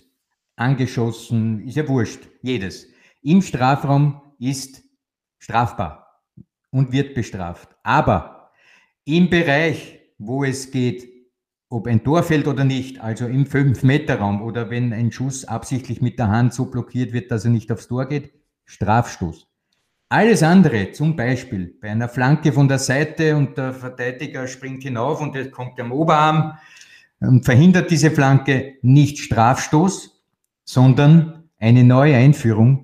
[0.56, 2.88] angeschossen, ist ja wurscht, jedes,
[3.22, 4.82] im Strafraum ist
[5.38, 6.22] strafbar
[6.70, 7.68] und wird bestraft.
[7.82, 8.50] Aber
[9.04, 11.08] im Bereich, wo es geht,
[11.68, 16.18] ob ein Tor fällt oder nicht, also im 5-Meter-Raum oder wenn ein Schuss absichtlich mit
[16.18, 18.32] der Hand so blockiert wird, dass er nicht aufs Tor geht,
[18.64, 19.46] Strafstoß.
[20.08, 25.20] Alles andere, zum Beispiel bei einer Flanke von der Seite und der Verteidiger springt hinauf
[25.20, 26.56] und es kommt am Oberarm
[27.20, 30.22] und verhindert diese Flanke, nicht Strafstoß,
[30.64, 32.83] sondern eine neue Einführung,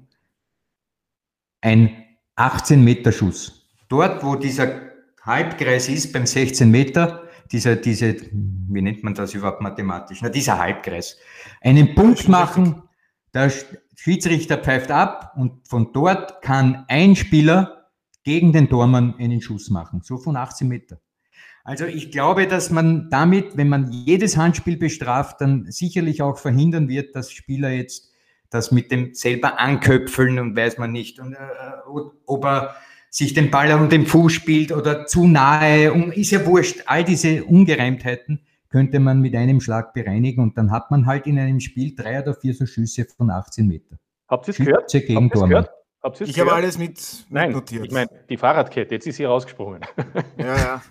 [1.61, 2.05] ein
[2.37, 3.69] 18-Meter-Schuss.
[3.89, 4.81] Dort, wo dieser
[5.23, 10.21] Halbkreis ist, beim 16 Meter, dieser, diese, wie nennt man das überhaupt mathematisch?
[10.23, 11.19] Na, dieser Halbkreis.
[11.61, 12.83] Einen Punkt machen,
[13.35, 13.53] der
[13.97, 17.89] Schiedsrichter pfeift ab und von dort kann ein Spieler
[18.23, 21.01] gegen den Tormann einen Schuss machen, so von 18 Meter.
[21.65, 26.89] Also ich glaube, dass man damit, wenn man jedes Handspiel bestraft, dann sicherlich auch verhindern
[26.89, 28.10] wird, dass Spieler jetzt
[28.51, 31.39] das mit dem selber anköpfeln und weiß man nicht, und, äh,
[32.27, 32.75] ob er
[33.09, 36.83] sich den Ball um den Fuß spielt oder zu nahe, und ist ja wurscht.
[36.87, 41.39] All diese Ungereimtheiten könnte man mit einem Schlag bereinigen und dann hat man halt in
[41.39, 43.97] einem Spiel drei oder vier so Schüsse von 18 Meter.
[44.29, 44.93] Habt ihr es gehört?
[44.93, 45.71] Gegen Habt gehört?
[46.03, 47.85] Habt ich habe alles mit, Nein, notiert.
[47.85, 49.83] Ich meine, die Fahrradkette, jetzt ist sie rausgesprungen.
[50.39, 50.83] Ja, ja.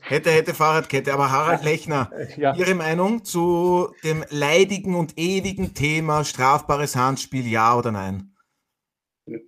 [0.00, 1.12] Hätte, hätte Fahrradkette.
[1.12, 2.54] Aber Harald Lechner, ja.
[2.56, 8.30] Ihre Meinung zu dem leidigen und ewigen Thema strafbares Handspiel, ja oder nein?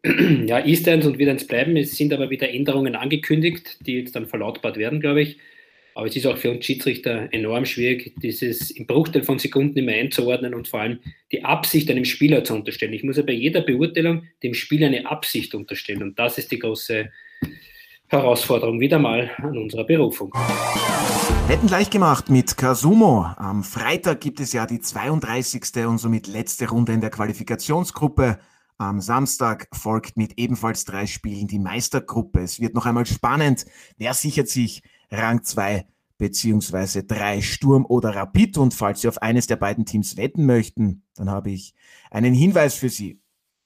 [0.05, 1.77] Ja, ist eins und wird eins bleiben.
[1.77, 5.39] Es sind aber wieder Änderungen angekündigt, die jetzt dann verlautbart werden, glaube ich.
[5.97, 9.93] Aber es ist auch für uns Schiedsrichter enorm schwierig, dieses im Bruchteil von Sekunden immer
[9.93, 10.99] einzuordnen und vor allem
[11.33, 12.93] die Absicht einem Spieler zu unterstellen.
[12.93, 16.03] Ich muss ja bei jeder Beurteilung dem Spieler eine Absicht unterstellen.
[16.03, 17.11] Und das ist die große
[18.09, 20.35] Herausforderung wieder mal an unserer Berufung.
[21.49, 23.23] Hätten gleich gemacht mit Kasumo.
[23.39, 25.63] Am Freitag gibt es ja die 32.
[25.87, 28.39] und somit letzte Runde in der Qualifikationsgruppe.
[28.77, 32.41] Am Samstag folgt mit ebenfalls drei Spielen die Meistergruppe.
[32.41, 33.65] Es wird noch einmal spannend.
[33.97, 35.87] Wer sichert sich Rang 2
[36.19, 38.59] beziehungsweise 3 Sturm oder Rapid?
[38.59, 41.75] Und falls Sie auf eines der beiden Teams wetten möchten, dann habe ich
[42.11, 43.21] einen Hinweis für Sie.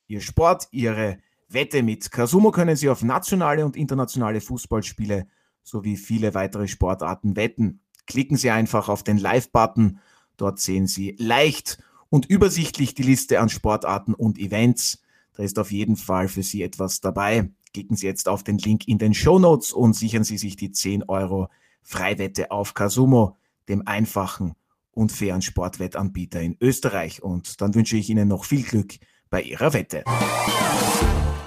[0.06, 5.26] Ihr Sport, Ihre Wette mit Kasumo können Sie auf nationale und internationale Fußballspiele
[5.62, 7.80] sowie viele weitere Sportarten wetten.
[8.06, 10.00] Klicken Sie einfach auf den Live-Button.
[10.36, 15.02] Dort sehen Sie leicht und übersichtlich die Liste an Sportarten und Events.
[15.36, 17.50] Da ist auf jeden Fall für Sie etwas dabei.
[17.72, 20.72] Klicken Sie jetzt auf den Link in den Show Notes und sichern Sie sich die
[20.72, 21.48] 10 Euro
[21.82, 23.36] Freiwette auf Kasumo,
[23.68, 24.54] dem einfachen
[24.92, 27.22] und fairen Sportwettanbieter in Österreich.
[27.22, 28.94] Und dann wünsche ich Ihnen noch viel Glück
[29.30, 30.04] bei Ihrer Wette.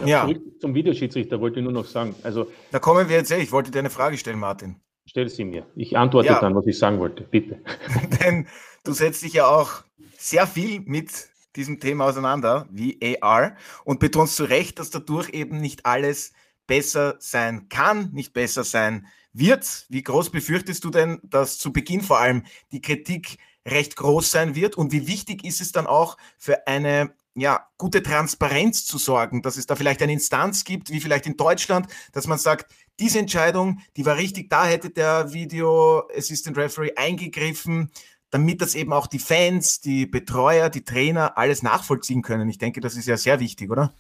[0.02, 0.22] Ja, ja.
[0.28, 2.16] Zurück zum Videoschiedsrichter wollte ich nur noch sagen.
[2.24, 3.32] Also, da kommen wir jetzt.
[3.32, 4.78] Ich wollte dir eine Frage stellen, Martin.
[5.06, 5.66] Stell sie mir.
[5.76, 6.40] Ich antworte ja.
[6.40, 7.24] dann, was ich sagen wollte.
[7.24, 7.60] Bitte.
[8.24, 8.48] Denn
[8.84, 9.84] du setzt dich ja auch
[10.18, 15.60] sehr viel mit diesem Thema auseinander, wie AR, und betonst zu Recht, dass dadurch eben
[15.60, 16.34] nicht alles
[16.68, 19.86] besser sein kann, nicht besser sein wird.
[19.90, 24.56] Wie groß befürchtest du denn, dass zu Beginn vor allem die Kritik recht groß sein
[24.56, 24.76] wird?
[24.76, 29.58] Und wie wichtig ist es dann auch für eine ja, gute Transparenz zu sorgen, dass
[29.58, 33.80] es da vielleicht eine Instanz gibt, wie vielleicht in Deutschland, dass man sagt, diese Entscheidung,
[33.98, 37.92] die war richtig, da hätte der Video Assistant Referee eingegriffen,
[38.34, 42.50] damit das eben auch die Fans, die Betreuer, die Trainer alles nachvollziehen können.
[42.50, 43.94] Ich denke, das ist ja sehr wichtig, oder?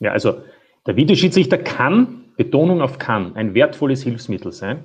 [0.00, 0.40] Ja, also
[0.86, 4.84] der Videoschiedsrichter kann, Betonung auf kann, ein wertvolles Hilfsmittel sein.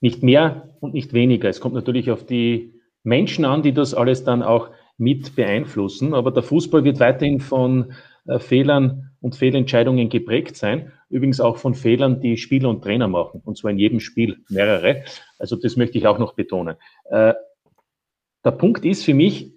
[0.00, 1.48] Nicht mehr und nicht weniger.
[1.48, 6.12] Es kommt natürlich auf die Menschen an, die das alles dann auch mit beeinflussen.
[6.12, 7.92] Aber der Fußball wird weiterhin von
[8.26, 10.92] äh, Fehlern und Fehlentscheidungen geprägt sein.
[11.08, 13.42] Übrigens auch von Fehlern, die Spieler und Trainer machen.
[13.44, 15.04] Und zwar in jedem Spiel mehrere.
[15.38, 16.76] Also das möchte ich auch noch betonen.
[17.10, 17.34] Äh,
[18.44, 19.52] der Punkt ist für mich,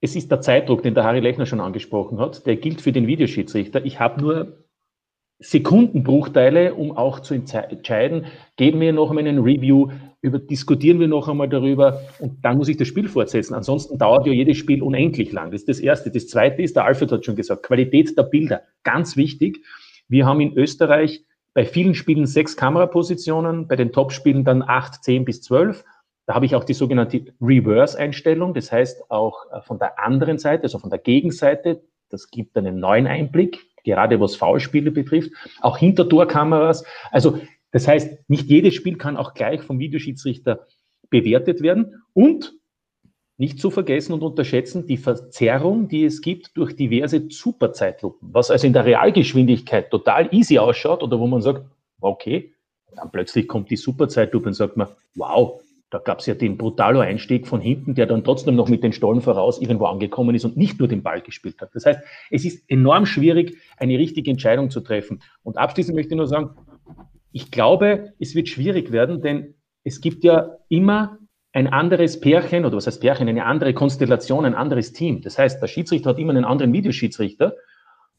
[0.00, 3.06] es ist der Zeitdruck, den der Harry Lechner schon angesprochen hat, der gilt für den
[3.06, 3.84] Videoschiedsrichter.
[3.84, 4.66] Ich habe nur
[5.38, 8.26] Sekundenbruchteile, um auch zu entscheiden,
[8.56, 9.90] geben wir noch einmal einen Review,
[10.22, 13.54] über, diskutieren wir noch einmal darüber und dann muss ich das Spiel fortsetzen.
[13.54, 15.50] Ansonsten dauert ja jedes Spiel unendlich lang.
[15.50, 16.10] Das ist das Erste.
[16.10, 19.62] Das Zweite ist, der Alfred hat schon gesagt, Qualität der Bilder, ganz wichtig.
[20.08, 25.24] Wir haben in Österreich bei vielen Spielen sechs Kamerapositionen, bei den Top-Spielen dann acht, zehn
[25.24, 25.84] bis zwölf
[26.26, 30.64] da habe ich auch die sogenannte Reverse-Einstellung, das heißt auch äh, von der anderen Seite,
[30.64, 36.84] also von der Gegenseite, das gibt einen neuen Einblick, gerade was Foulspiele betrifft, auch Hintertorkameras.
[37.10, 40.66] Also das heißt, nicht jedes Spiel kann auch gleich vom Videoschiedsrichter
[41.10, 42.54] bewertet werden und
[43.38, 48.66] nicht zu vergessen und unterschätzen die Verzerrung, die es gibt durch diverse Superzeitlupen, was also
[48.66, 51.64] in der Realgeschwindigkeit total easy ausschaut oder wo man sagt,
[52.00, 52.54] okay,
[52.94, 55.60] Dann plötzlich kommt die Superzeitlupe und sagt man, wow,
[55.96, 59.22] da gab es ja den Brutalo-Einstieg von hinten, der dann trotzdem noch mit den Stollen
[59.22, 61.74] voraus irgendwo angekommen ist und nicht nur den Ball gespielt hat.
[61.74, 65.22] Das heißt, es ist enorm schwierig, eine richtige Entscheidung zu treffen.
[65.42, 66.50] Und abschließend möchte ich nur sagen,
[67.32, 71.18] ich glaube, es wird schwierig werden, denn es gibt ja immer
[71.52, 75.22] ein anderes Pärchen, oder was heißt Pärchen, eine andere Konstellation, ein anderes Team.
[75.22, 77.54] Das heißt, der Schiedsrichter hat immer einen anderen Videoschiedsrichter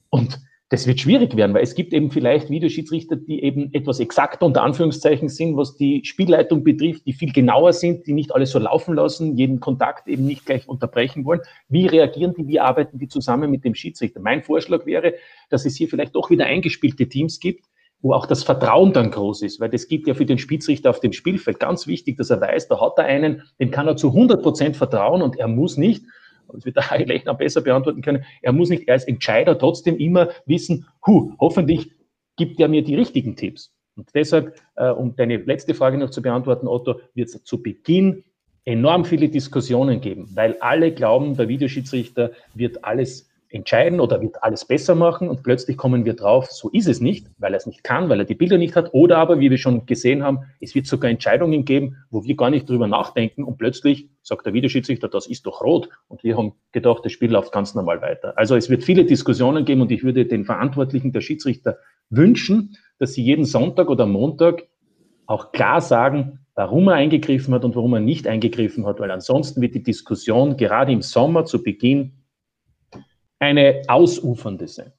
[0.09, 0.39] und
[0.70, 4.63] das wird schwierig werden, weil es gibt eben vielleicht Videoschiedsrichter, die eben etwas exakter unter
[4.63, 8.93] Anführungszeichen sind, was die Spielleitung betrifft, die viel genauer sind, die nicht alles so laufen
[8.93, 11.39] lassen, jeden Kontakt eben nicht gleich unterbrechen wollen.
[11.70, 14.20] Wie reagieren die, wie arbeiten die zusammen mit dem Schiedsrichter?
[14.20, 15.13] Mein Vorschlag wäre,
[15.49, 17.63] dass es hier vielleicht doch wieder eingespielte Teams gibt,
[18.01, 20.99] wo auch das Vertrauen dann groß ist, weil das gibt ja für den Schiedsrichter auf
[20.99, 24.09] dem Spielfeld ganz wichtig, dass er weiß, da hat er einen, dem kann er zu
[24.09, 26.03] 100 Prozent vertrauen und er muss nicht
[26.54, 28.24] das wird der Harry Lechner besser beantworten können.
[28.41, 31.91] Er muss nicht als Entscheider trotzdem immer wissen, hu, hoffentlich
[32.36, 33.74] gibt er mir die richtigen Tipps.
[33.95, 38.24] Und deshalb, äh, um deine letzte Frage noch zu beantworten, Otto, wird es zu Beginn
[38.64, 44.66] enorm viele Diskussionen geben, weil alle glauben, der Videoschiedsrichter wird alles entscheiden oder wird alles
[44.66, 47.84] besser machen und plötzlich kommen wir drauf, so ist es nicht, weil er es nicht
[47.84, 50.76] kann, weil er die Bilder nicht hat oder aber, wie wir schon gesehen haben, es
[50.76, 55.08] wird sogar Entscheidungen geben, wo wir gar nicht drüber nachdenken und plötzlich sagt der Videoschiedsrichter,
[55.08, 58.34] das ist doch rot und wir haben gedacht, das Spiel läuft ganz normal weiter.
[58.38, 61.78] Also es wird viele Diskussionen geben und ich würde den Verantwortlichen der Schiedsrichter
[62.10, 64.68] wünschen, dass sie jeden Sonntag oder Montag
[65.26, 69.62] auch klar sagen, warum er eingegriffen hat und warum er nicht eingegriffen hat, weil ansonsten
[69.62, 72.16] wird die Diskussion gerade im Sommer zu Beginn
[73.40, 74.92] eine ausufernde sein.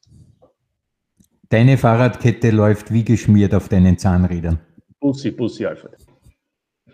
[1.49, 4.61] Deine Fahrradkette läuft wie geschmiert auf deinen Zahnrädern.
[5.01, 5.97] Bussi, Bussi, Alfred.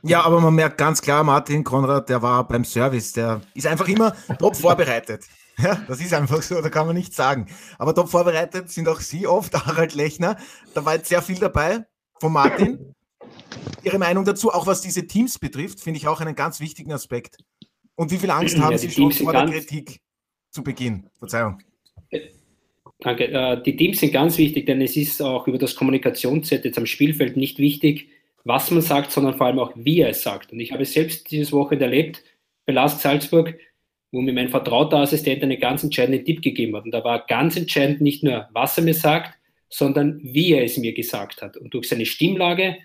[0.02, 3.88] Ja, aber man merkt ganz klar, Martin Konrad, der war beim Service, der ist einfach
[3.88, 5.24] immer top vorbereitet.
[5.56, 7.46] Ja, das ist einfach so, da kann man nichts sagen.
[7.78, 10.36] Aber top vorbereitet sind auch Sie oft, Harald Lechner.
[10.74, 11.86] Da war jetzt sehr viel dabei
[12.18, 12.92] von Martin.
[13.84, 17.36] Ihre Meinung dazu, auch was diese Teams betrifft, finde ich auch einen ganz wichtigen Aspekt.
[17.94, 20.00] Und wie viel Angst haben ja, Sie schon vor der Kritik?
[20.54, 21.10] Zu Beginn.
[21.18, 21.58] Verzeihung.
[23.00, 23.24] Danke.
[23.24, 26.86] Äh, die Teams sind ganz wichtig, denn es ist auch über das Kommunikationsset jetzt am
[26.86, 28.08] Spielfeld nicht wichtig,
[28.44, 30.52] was man sagt, sondern vor allem auch, wie er es sagt.
[30.52, 32.22] Und ich habe es selbst dieses Wochenende erlebt
[32.66, 33.58] bei Last Salzburg,
[34.12, 36.84] wo mir mein vertrauter Assistent einen ganz entscheidenden Tipp gegeben hat.
[36.84, 39.36] Und da war ganz entscheidend nicht nur, was er mir sagt,
[39.68, 41.56] sondern wie er es mir gesagt hat.
[41.56, 42.76] Und durch seine Stimmlage,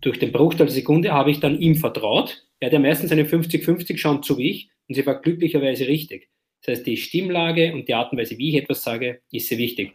[0.00, 2.46] durch den Bruchteil der Sekunde habe ich dann ihm vertraut.
[2.60, 6.30] Er hat ja meistens eine 50-50 Chance, so wie ich, und sie war glücklicherweise richtig.
[6.62, 9.58] Das heißt, die Stimmlage und die Art und Weise, wie ich etwas sage, ist sehr
[9.58, 9.94] wichtig.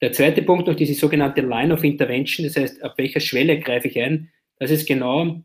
[0.00, 3.88] Der zweite Punkt noch diese sogenannte Line of Intervention, das heißt, auf welcher Schwelle greife
[3.88, 5.42] ich ein, das ist genau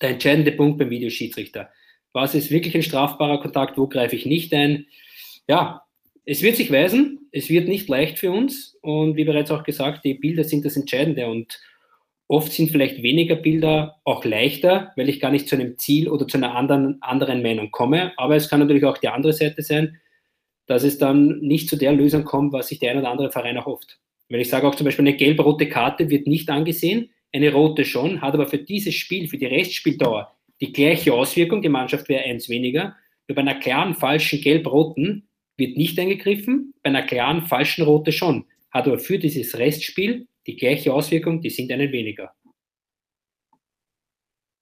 [0.00, 1.70] der entscheidende Punkt beim Videoschiedsrichter.
[2.12, 4.86] Was ist wirklich ein strafbarer Kontakt, wo greife ich nicht ein?
[5.48, 5.82] Ja,
[6.24, 10.04] es wird sich weisen, es wird nicht leicht für uns und wie bereits auch gesagt,
[10.04, 11.60] die Bilder sind das Entscheidende und
[12.32, 16.26] Oft sind vielleicht weniger Bilder auch leichter, weil ich gar nicht zu einem Ziel oder
[16.26, 18.14] zu einer anderen, anderen Meinung komme.
[18.16, 20.00] Aber es kann natürlich auch die andere Seite sein,
[20.64, 23.56] dass es dann nicht zu der Lösung kommt, was sich der ein oder andere Verein
[23.56, 23.98] erhofft.
[24.30, 28.22] Weil ich sage auch zum Beispiel, eine gelb-rote Karte wird nicht angesehen, eine rote schon,
[28.22, 31.60] hat aber für dieses Spiel, für die Restspieldauer die gleiche Auswirkung.
[31.60, 32.96] Die Mannschaft wäre eins weniger.
[33.28, 35.28] Nur bei einer klaren falschen gelb-roten
[35.58, 38.46] wird nicht eingegriffen, bei einer klaren falschen rote schon.
[38.70, 42.34] Hat aber für dieses Restspiel die gleiche Auswirkung, die sind einen weniger.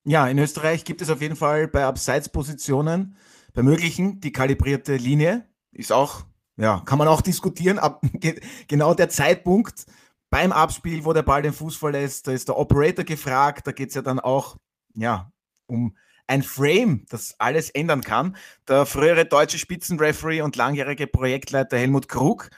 [0.05, 3.16] Ja, in Österreich gibt es auf jeden Fall bei Abseitspositionen,
[3.53, 5.47] bei möglichen, die kalibrierte Linie.
[5.72, 6.24] Ist auch,
[6.57, 7.78] ja, kann man auch diskutieren.
[7.78, 8.03] Ab,
[8.68, 9.87] genau der Zeitpunkt
[10.31, 13.66] beim Abspiel, wo der Ball den Fuß verlässt, da ist der Operator gefragt.
[13.66, 14.57] Da geht es ja dann auch,
[14.95, 15.33] ja,
[15.66, 18.37] um ein Frame, das alles ändern kann.
[18.68, 22.51] Der frühere deutsche Spitzenreferee und langjährige Projektleiter Helmut Krug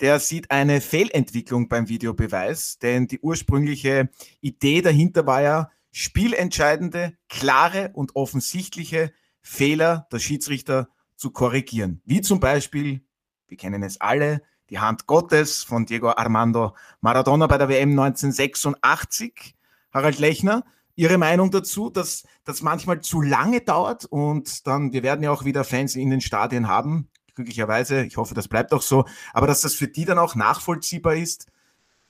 [0.00, 7.90] der sieht eine Fehlentwicklung beim Videobeweis, denn die ursprüngliche Idee dahinter war ja, spielentscheidende, klare
[7.94, 12.02] und offensichtliche Fehler der Schiedsrichter zu korrigieren.
[12.04, 13.00] Wie zum Beispiel,
[13.48, 19.54] wir kennen es alle, die Hand Gottes von Diego Armando Maradona bei der WM 1986.
[19.92, 20.64] Harald Lechner,
[20.98, 25.44] Ihre Meinung dazu, dass das manchmal zu lange dauert und dann, wir werden ja auch
[25.44, 28.04] wieder Fans in den Stadien haben, glücklicherweise.
[28.04, 29.04] Ich hoffe, das bleibt auch so.
[29.32, 31.46] Aber dass das für die dann auch nachvollziehbar ist,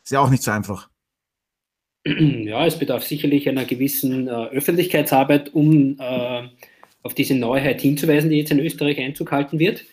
[0.03, 0.89] ist ja auch nicht so einfach.
[2.09, 6.49] Ja, es bedarf sicherlich einer gewissen äh, Öffentlichkeitsarbeit, um äh,
[7.03, 9.85] auf diese Neuheit hinzuweisen, die jetzt in Österreich Einzug halten wird.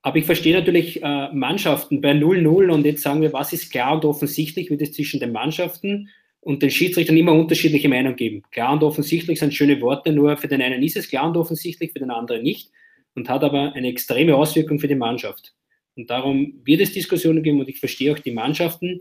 [0.00, 3.94] Aber ich verstehe natürlich äh, Mannschaften bei 0-0 und jetzt sagen wir, was ist klar
[3.94, 6.08] und offensichtlich, wird es zwischen den Mannschaften
[6.40, 8.42] und den Schiedsrichtern immer unterschiedliche Meinungen geben.
[8.50, 11.92] Klar und offensichtlich sind schöne Worte, nur für den einen ist es klar und offensichtlich,
[11.92, 12.70] für den anderen nicht
[13.14, 15.54] und hat aber eine extreme Auswirkung für die Mannschaft.
[15.96, 19.00] Und darum wird es Diskussionen geben und ich verstehe auch die Mannschaften,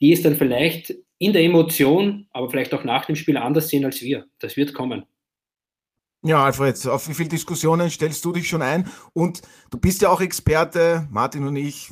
[0.00, 3.84] die es dann vielleicht in der Emotion, aber vielleicht auch nach dem Spiel anders sehen
[3.84, 4.26] als wir.
[4.38, 5.04] Das wird kommen.
[6.22, 8.86] Ja, Alfred, auf wie viele Diskussionen stellst du dich schon ein?
[9.14, 9.40] Und
[9.70, 11.90] du bist ja auch Experte, Martin und ich,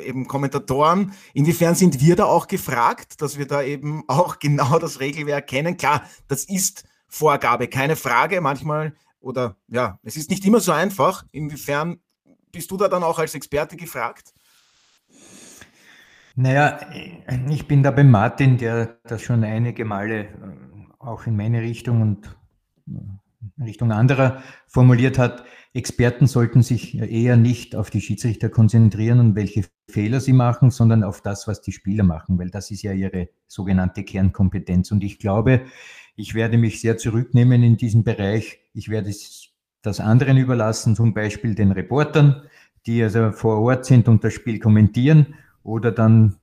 [0.00, 1.12] eben Kommentatoren.
[1.32, 5.76] Inwiefern sind wir da auch gefragt, dass wir da eben auch genau das Regelwerk kennen?
[5.76, 8.40] Klar, das ist Vorgabe, keine Frage.
[8.40, 11.24] Manchmal oder ja, es ist nicht immer so einfach.
[11.32, 11.98] Inwiefern
[12.50, 14.34] bist du da dann auch als Experte gefragt?
[16.34, 16.80] Naja,
[17.50, 20.28] ich bin da bei Martin, der das schon einige Male äh,
[20.98, 22.36] auch in meine Richtung und
[22.88, 25.44] äh, Richtung anderer formuliert hat.
[25.74, 31.02] Experten sollten sich eher nicht auf die Schiedsrichter konzentrieren und welche Fehler sie machen, sondern
[31.02, 34.90] auf das, was die Spieler machen, weil das ist ja ihre sogenannte Kernkompetenz.
[34.90, 35.62] Und ich glaube,
[36.14, 38.61] ich werde mich sehr zurücknehmen in diesem Bereich.
[38.74, 39.12] Ich werde
[39.82, 42.42] das anderen überlassen, zum Beispiel den Reportern,
[42.86, 46.36] die also vor Ort sind und das Spiel kommentieren oder dann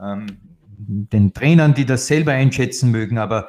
[0.00, 0.26] ähm,
[0.68, 3.18] den Trainern, die das selber einschätzen mögen.
[3.18, 3.48] Aber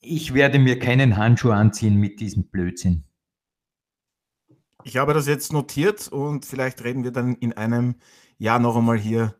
[0.00, 3.04] ich werde mir keinen Handschuh anziehen mit diesem Blödsinn.
[4.84, 7.96] Ich habe das jetzt notiert und vielleicht reden wir dann in einem
[8.38, 9.34] Jahr noch einmal hier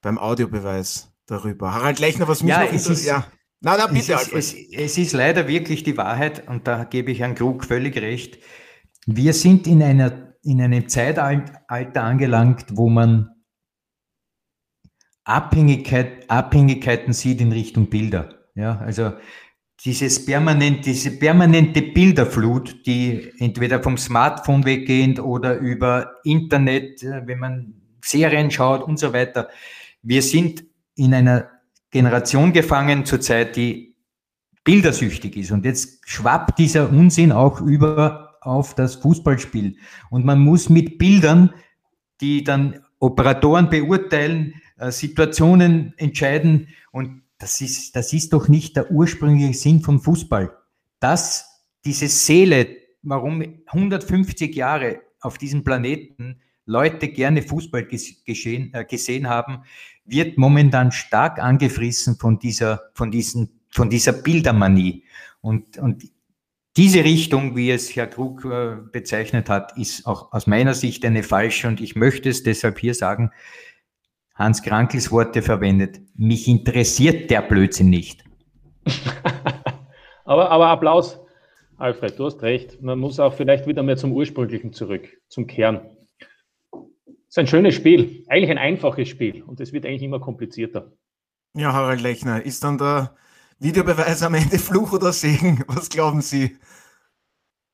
[0.00, 1.74] beim Audiobeweis darüber.
[1.74, 3.26] Harald Lechner, was mich ja, noch es ist, ja.
[3.60, 7.10] Na, na, bitte, es ist, es, es ist leider wirklich die Wahrheit und da gebe
[7.10, 8.38] ich Herrn Krug völlig recht.
[9.06, 13.30] Wir sind in, einer, in einem Zeitalter angelangt, wo man
[15.24, 18.46] Abhängigkeit, Abhängigkeiten sieht in Richtung Bilder.
[18.54, 19.12] Ja, also
[19.84, 27.38] dieses permanent, diese permanente Bilderflut, die entweder vom Smartphone weggehend oder über Internet, äh, wenn
[27.38, 29.48] man Serien schaut und so weiter.
[30.02, 30.64] Wir sind
[30.96, 31.50] in einer
[31.90, 33.96] Generation gefangen zurzeit, die
[34.64, 35.50] bildersüchtig ist.
[35.50, 39.76] Und jetzt schwappt dieser Unsinn auch über auf das Fußballspiel.
[40.10, 41.54] Und man muss mit Bildern,
[42.20, 46.68] die dann Operatoren beurteilen, äh, Situationen entscheiden.
[46.92, 50.56] Und das ist, das ist doch nicht der ursprüngliche Sinn vom Fußball.
[51.00, 52.68] Dass diese Seele,
[53.02, 59.62] warum 150 Jahre auf diesem Planeten Leute gerne Fußball äh, gesehen haben,
[60.08, 65.04] wird momentan stark angefressen von dieser, von diesen, von dieser Bildermanie.
[65.40, 66.04] Und, und
[66.76, 71.22] diese Richtung, wie es Herr Krug äh, bezeichnet hat, ist auch aus meiner Sicht eine
[71.22, 73.30] falsche und ich möchte es deshalb hier sagen,
[74.34, 78.22] Hans Krankels Worte verwendet, mich interessiert der Blödsinn nicht.
[80.24, 81.18] aber, aber Applaus,
[81.76, 82.80] Alfred, du hast recht.
[82.80, 85.80] Man muss auch vielleicht wieder mehr zum Ursprünglichen zurück, zum Kern.
[87.28, 90.92] Es ist ein schönes Spiel, eigentlich ein einfaches Spiel und es wird eigentlich immer komplizierter.
[91.54, 93.14] Ja, Harald Lechner, ist dann der
[93.58, 95.62] Videobeweis am Ende Fluch oder Segen?
[95.66, 96.56] Was glauben Sie?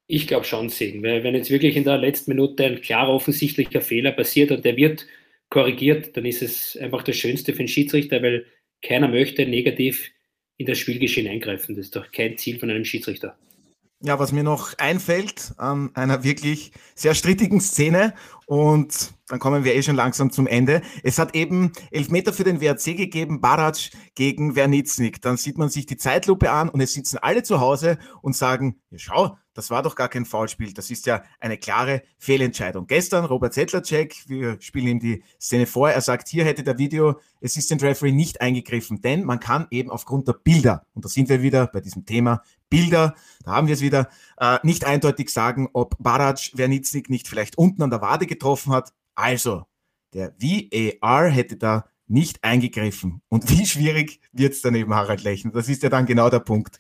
[0.09, 3.81] Ich glaube schon Segen, weil wenn jetzt wirklich in der letzten Minute ein klarer offensichtlicher
[3.81, 5.07] Fehler passiert und der wird
[5.51, 8.47] korrigiert, dann ist es einfach das Schönste für den Schiedsrichter, weil
[8.83, 10.11] keiner möchte negativ
[10.57, 11.77] in das Spielgeschehen eingreifen.
[11.77, 13.39] Das ist doch kein Ziel von einem Schiedsrichter.
[14.01, 18.15] Ja, was mir noch einfällt an einer wirklich sehr strittigen Szene
[18.47, 20.83] und dann kommen wir eh schon langsam zum Ende.
[21.03, 25.23] Es hat eben Elfmeter für den WRC gegeben, Barac gegen Wernitznik.
[25.23, 28.77] Dann sieht man sich die Zeitlupe an und es sitzen alle zu Hause und sagen,
[28.91, 30.75] ja, schau, das war doch gar kein Foulspiel.
[30.75, 32.87] Das ist ja eine klare Fehlentscheidung.
[32.87, 37.21] Gestern Robert Zettlercheck, wir spielen ihm die Szene vor, er sagt, hier hätte der Video
[37.43, 41.41] Assistant Referee nicht eingegriffen, denn man kann eben aufgrund der Bilder, und da sind wir
[41.41, 43.15] wieder bei diesem Thema Bilder,
[43.45, 44.09] da haben wir es wieder,
[44.39, 48.93] äh, nicht eindeutig sagen, ob Barac Wernitznik nicht vielleicht unten an der Wade getroffen hat.
[49.15, 49.65] Also,
[50.13, 53.23] der VAR hätte da nicht eingegriffen.
[53.29, 55.53] Und wie schwierig wird es dann eben, Harald Lechner?
[55.53, 56.79] Das ist ja dann genau der Punkt.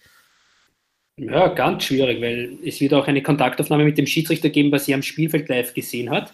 [1.17, 4.97] Ja, ganz schwierig, weil es wird auch eine Kontaktaufnahme mit dem Schiedsrichter geben, was er
[4.97, 6.33] am Spielfeld live gesehen hat.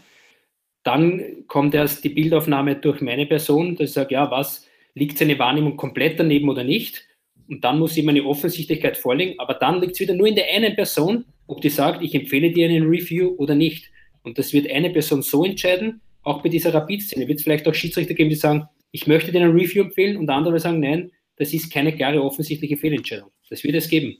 [0.82, 5.38] Dann kommt erst die Bildaufnahme durch meine Person, dass ich sage, ja, was liegt seine
[5.38, 7.06] Wahrnehmung komplett daneben oder nicht?
[7.48, 10.48] Und dann muss ihm eine Offensichtlichkeit vorliegen, aber dann liegt es wieder nur in der
[10.48, 13.90] einen Person, ob die sagt, ich empfehle dir einen Review oder nicht.
[14.22, 17.74] Und das wird eine Person so entscheiden, auch bei dieser Rapid-Szene wird es vielleicht auch
[17.74, 21.54] Schiedsrichter geben, die sagen, ich möchte dir einen Review empfehlen und andere sagen, nein, das
[21.54, 23.30] ist keine klare offensichtliche Fehlentscheidung.
[23.48, 24.18] Das wird es geben.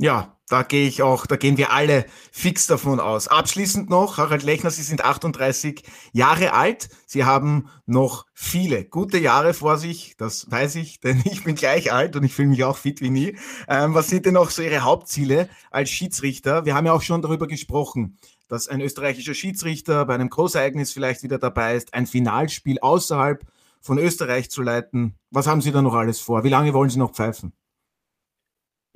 [0.00, 3.28] Ja, da gehe ich auch, da gehen wir alle fix davon aus.
[3.28, 6.88] Abschließend noch, Harald Lechner, Sie sind 38 Jahre alt.
[7.06, 10.16] Sie haben noch viele gute Jahre vor sich.
[10.18, 13.10] Das weiß ich, denn ich bin gleich alt und ich fühle mich auch fit wie
[13.10, 13.36] nie.
[13.68, 16.64] Ähm, was sind denn noch so Ihre Hauptziele als Schiedsrichter?
[16.64, 21.22] Wir haben ja auch schon darüber gesprochen, dass ein österreichischer Schiedsrichter bei einem Großereignis vielleicht
[21.22, 23.44] wieder dabei ist, ein Finalspiel außerhalb
[23.80, 25.14] von Österreich zu leiten.
[25.30, 26.44] Was haben Sie da noch alles vor?
[26.44, 27.52] Wie lange wollen Sie noch pfeifen?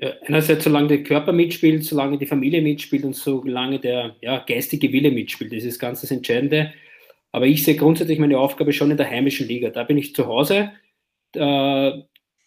[0.01, 4.92] Ja, einerseits, solange der Körper mitspielt, solange die Familie mitspielt und solange der ja, geistige
[4.92, 5.53] Wille mitspielt.
[5.53, 6.72] Das ist ganz das Entscheidende.
[7.32, 9.70] Aber ich sehe grundsätzlich meine Aufgabe schon in der heimischen Liga.
[9.70, 10.70] Da bin ich zu Hause.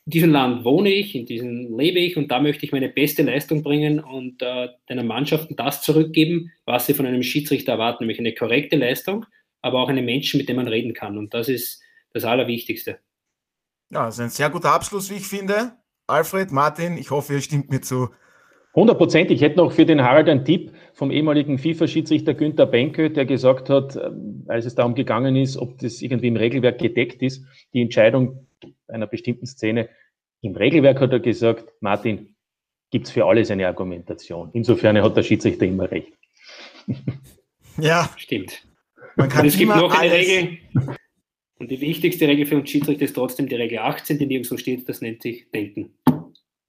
[0.05, 3.21] In diesem Land wohne ich, in diesem lebe ich und da möchte ich meine beste
[3.21, 8.19] Leistung bringen und äh, den Mannschaften das zurückgeben, was sie von einem Schiedsrichter erwarten, nämlich
[8.19, 9.25] eine korrekte Leistung,
[9.61, 11.17] aber auch einen Menschen, mit dem man reden kann.
[11.17, 11.81] Und das ist
[12.13, 12.97] das Allerwichtigste.
[13.91, 15.73] Ja, das ist ein sehr guter Abschluss, wie ich finde.
[16.07, 18.09] Alfred, Martin, ich hoffe, ihr stimmt mir zu.
[18.73, 19.31] 100 Prozent.
[19.31, 23.69] Ich hätte noch für den Harald einen Tipp vom ehemaligen FIFA-Schiedsrichter Günther Benke, der gesagt
[23.69, 24.09] hat, äh,
[24.47, 28.47] als es darum gegangen ist, ob das irgendwie im Regelwerk gedeckt ist, die Entscheidung
[28.91, 29.89] einer bestimmten Szene.
[30.41, 32.35] Im Regelwerk hat er gesagt, Martin,
[32.91, 34.49] gibt es für alles eine Argumentation.
[34.53, 36.13] Insofern hat der Schiedsrichter immer recht.
[37.77, 38.67] Ja, stimmt.
[39.15, 40.57] Man kann es gibt noch eine Regel.
[41.57, 44.87] Und die wichtigste Regel für uns Schiedsrichter ist trotzdem die Regel 18, die nirgendwo steht,
[44.89, 45.93] das nennt sich Denken.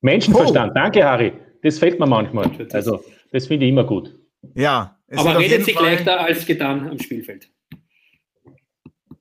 [0.00, 0.74] Menschenverstand, oh.
[0.74, 1.32] danke Harry.
[1.62, 2.50] Das fällt mir manchmal.
[2.72, 4.14] Also, das finde ich immer gut.
[4.54, 4.98] Ja.
[5.14, 7.50] Aber redet sich Fall leichter als getan am Spielfeld.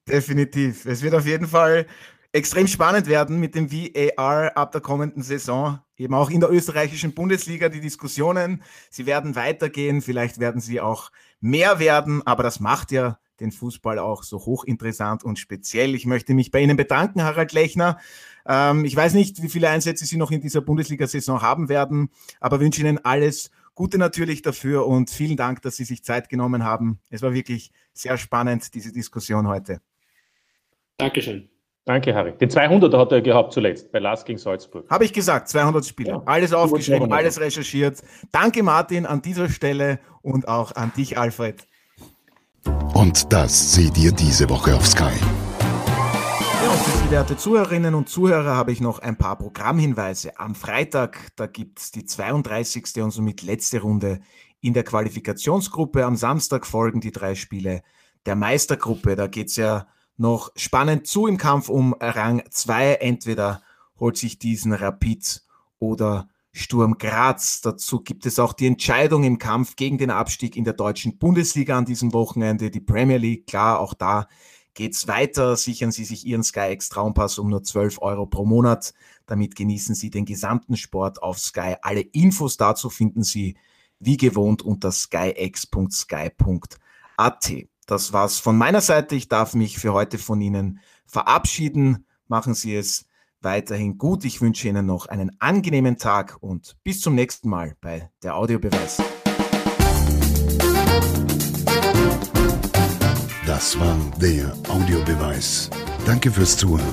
[0.08, 0.86] Definitiv.
[0.86, 1.86] Es wird auf jeden Fall
[2.32, 5.80] extrem spannend werden mit dem VAR ab der kommenden Saison.
[5.98, 8.64] Eben auch in der österreichischen Bundesliga die Diskussionen.
[8.90, 14.00] Sie werden weitergehen, vielleicht werden sie auch mehr werden, aber das macht ja den Fußball
[14.00, 15.96] auch so hochinteressant und speziell.
[15.96, 17.98] Ich möchte mich bei Ihnen bedanken, Harald Lechner.
[18.46, 22.10] Ähm, ich weiß nicht, wie viele Einsätze Sie noch in dieser Bundesliga-Saison haben werden,
[22.40, 26.64] aber wünsche Ihnen alles Gute natürlich dafür und vielen Dank, dass Sie sich Zeit genommen
[26.64, 27.00] haben.
[27.10, 29.82] Es war wirklich sehr spannend, diese Diskussion heute.
[30.98, 31.51] Dankeschön.
[31.86, 32.38] Danke, Harry.
[32.38, 34.88] Den 200er hat er gehabt zuletzt bei Last gegen Salzburg.
[34.90, 36.12] Habe ich gesagt, 200 Spiele.
[36.12, 36.22] Ja.
[36.26, 38.02] Alles aufgeschrieben, alles recherchiert.
[38.32, 41.68] Danke, Martin, an dieser Stelle und auch an dich, Alfred.
[42.94, 45.06] Und das seht ihr diese Woche auf Sky.
[46.64, 50.38] Ja, und für Sie, werte Zuhörerinnen und Zuhörer, habe ich noch ein paar Programmhinweise.
[50.40, 53.02] Am Freitag, da gibt es die 32.
[53.02, 54.20] und somit letzte Runde
[54.62, 56.06] in der Qualifikationsgruppe.
[56.06, 57.82] Am Samstag folgen die drei Spiele
[58.28, 59.16] der Meistergruppe.
[59.16, 62.96] Da geht es ja noch spannend zu im Kampf um Rang 2.
[62.96, 63.62] Entweder
[64.00, 65.44] holt sich diesen Rapid
[65.80, 67.62] oder Sturm Graz.
[67.62, 71.78] Dazu gibt es auch die Entscheidung im Kampf gegen den Abstieg in der deutschen Bundesliga
[71.78, 72.70] an diesem Wochenende.
[72.72, 74.28] Die Premier League, klar, auch da
[74.74, 75.56] geht's weiter.
[75.56, 78.94] Sichern Sie sich Ihren Sky X Traumpass um nur 12 Euro pro Monat.
[79.26, 81.76] Damit genießen Sie den gesamten Sport auf Sky.
[81.82, 83.56] Alle Infos dazu finden Sie
[84.00, 85.62] wie gewohnt unter skyx.sky.at.
[87.92, 89.16] Das war's von meiner Seite.
[89.16, 92.06] Ich darf mich für heute von Ihnen verabschieden.
[92.30, 93.06] Machen Sie es
[93.42, 94.24] weiterhin gut.
[94.24, 99.04] Ich wünsche Ihnen noch einen angenehmen Tag und bis zum nächsten Mal bei der Audiobeweis.
[103.46, 105.70] Das war der Audiobeweis.
[106.06, 106.88] Danke fürs Zuhören.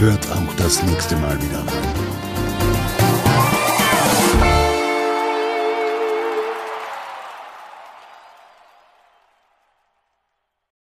[0.00, 1.89] Hört auch das nächste Mal wieder rein.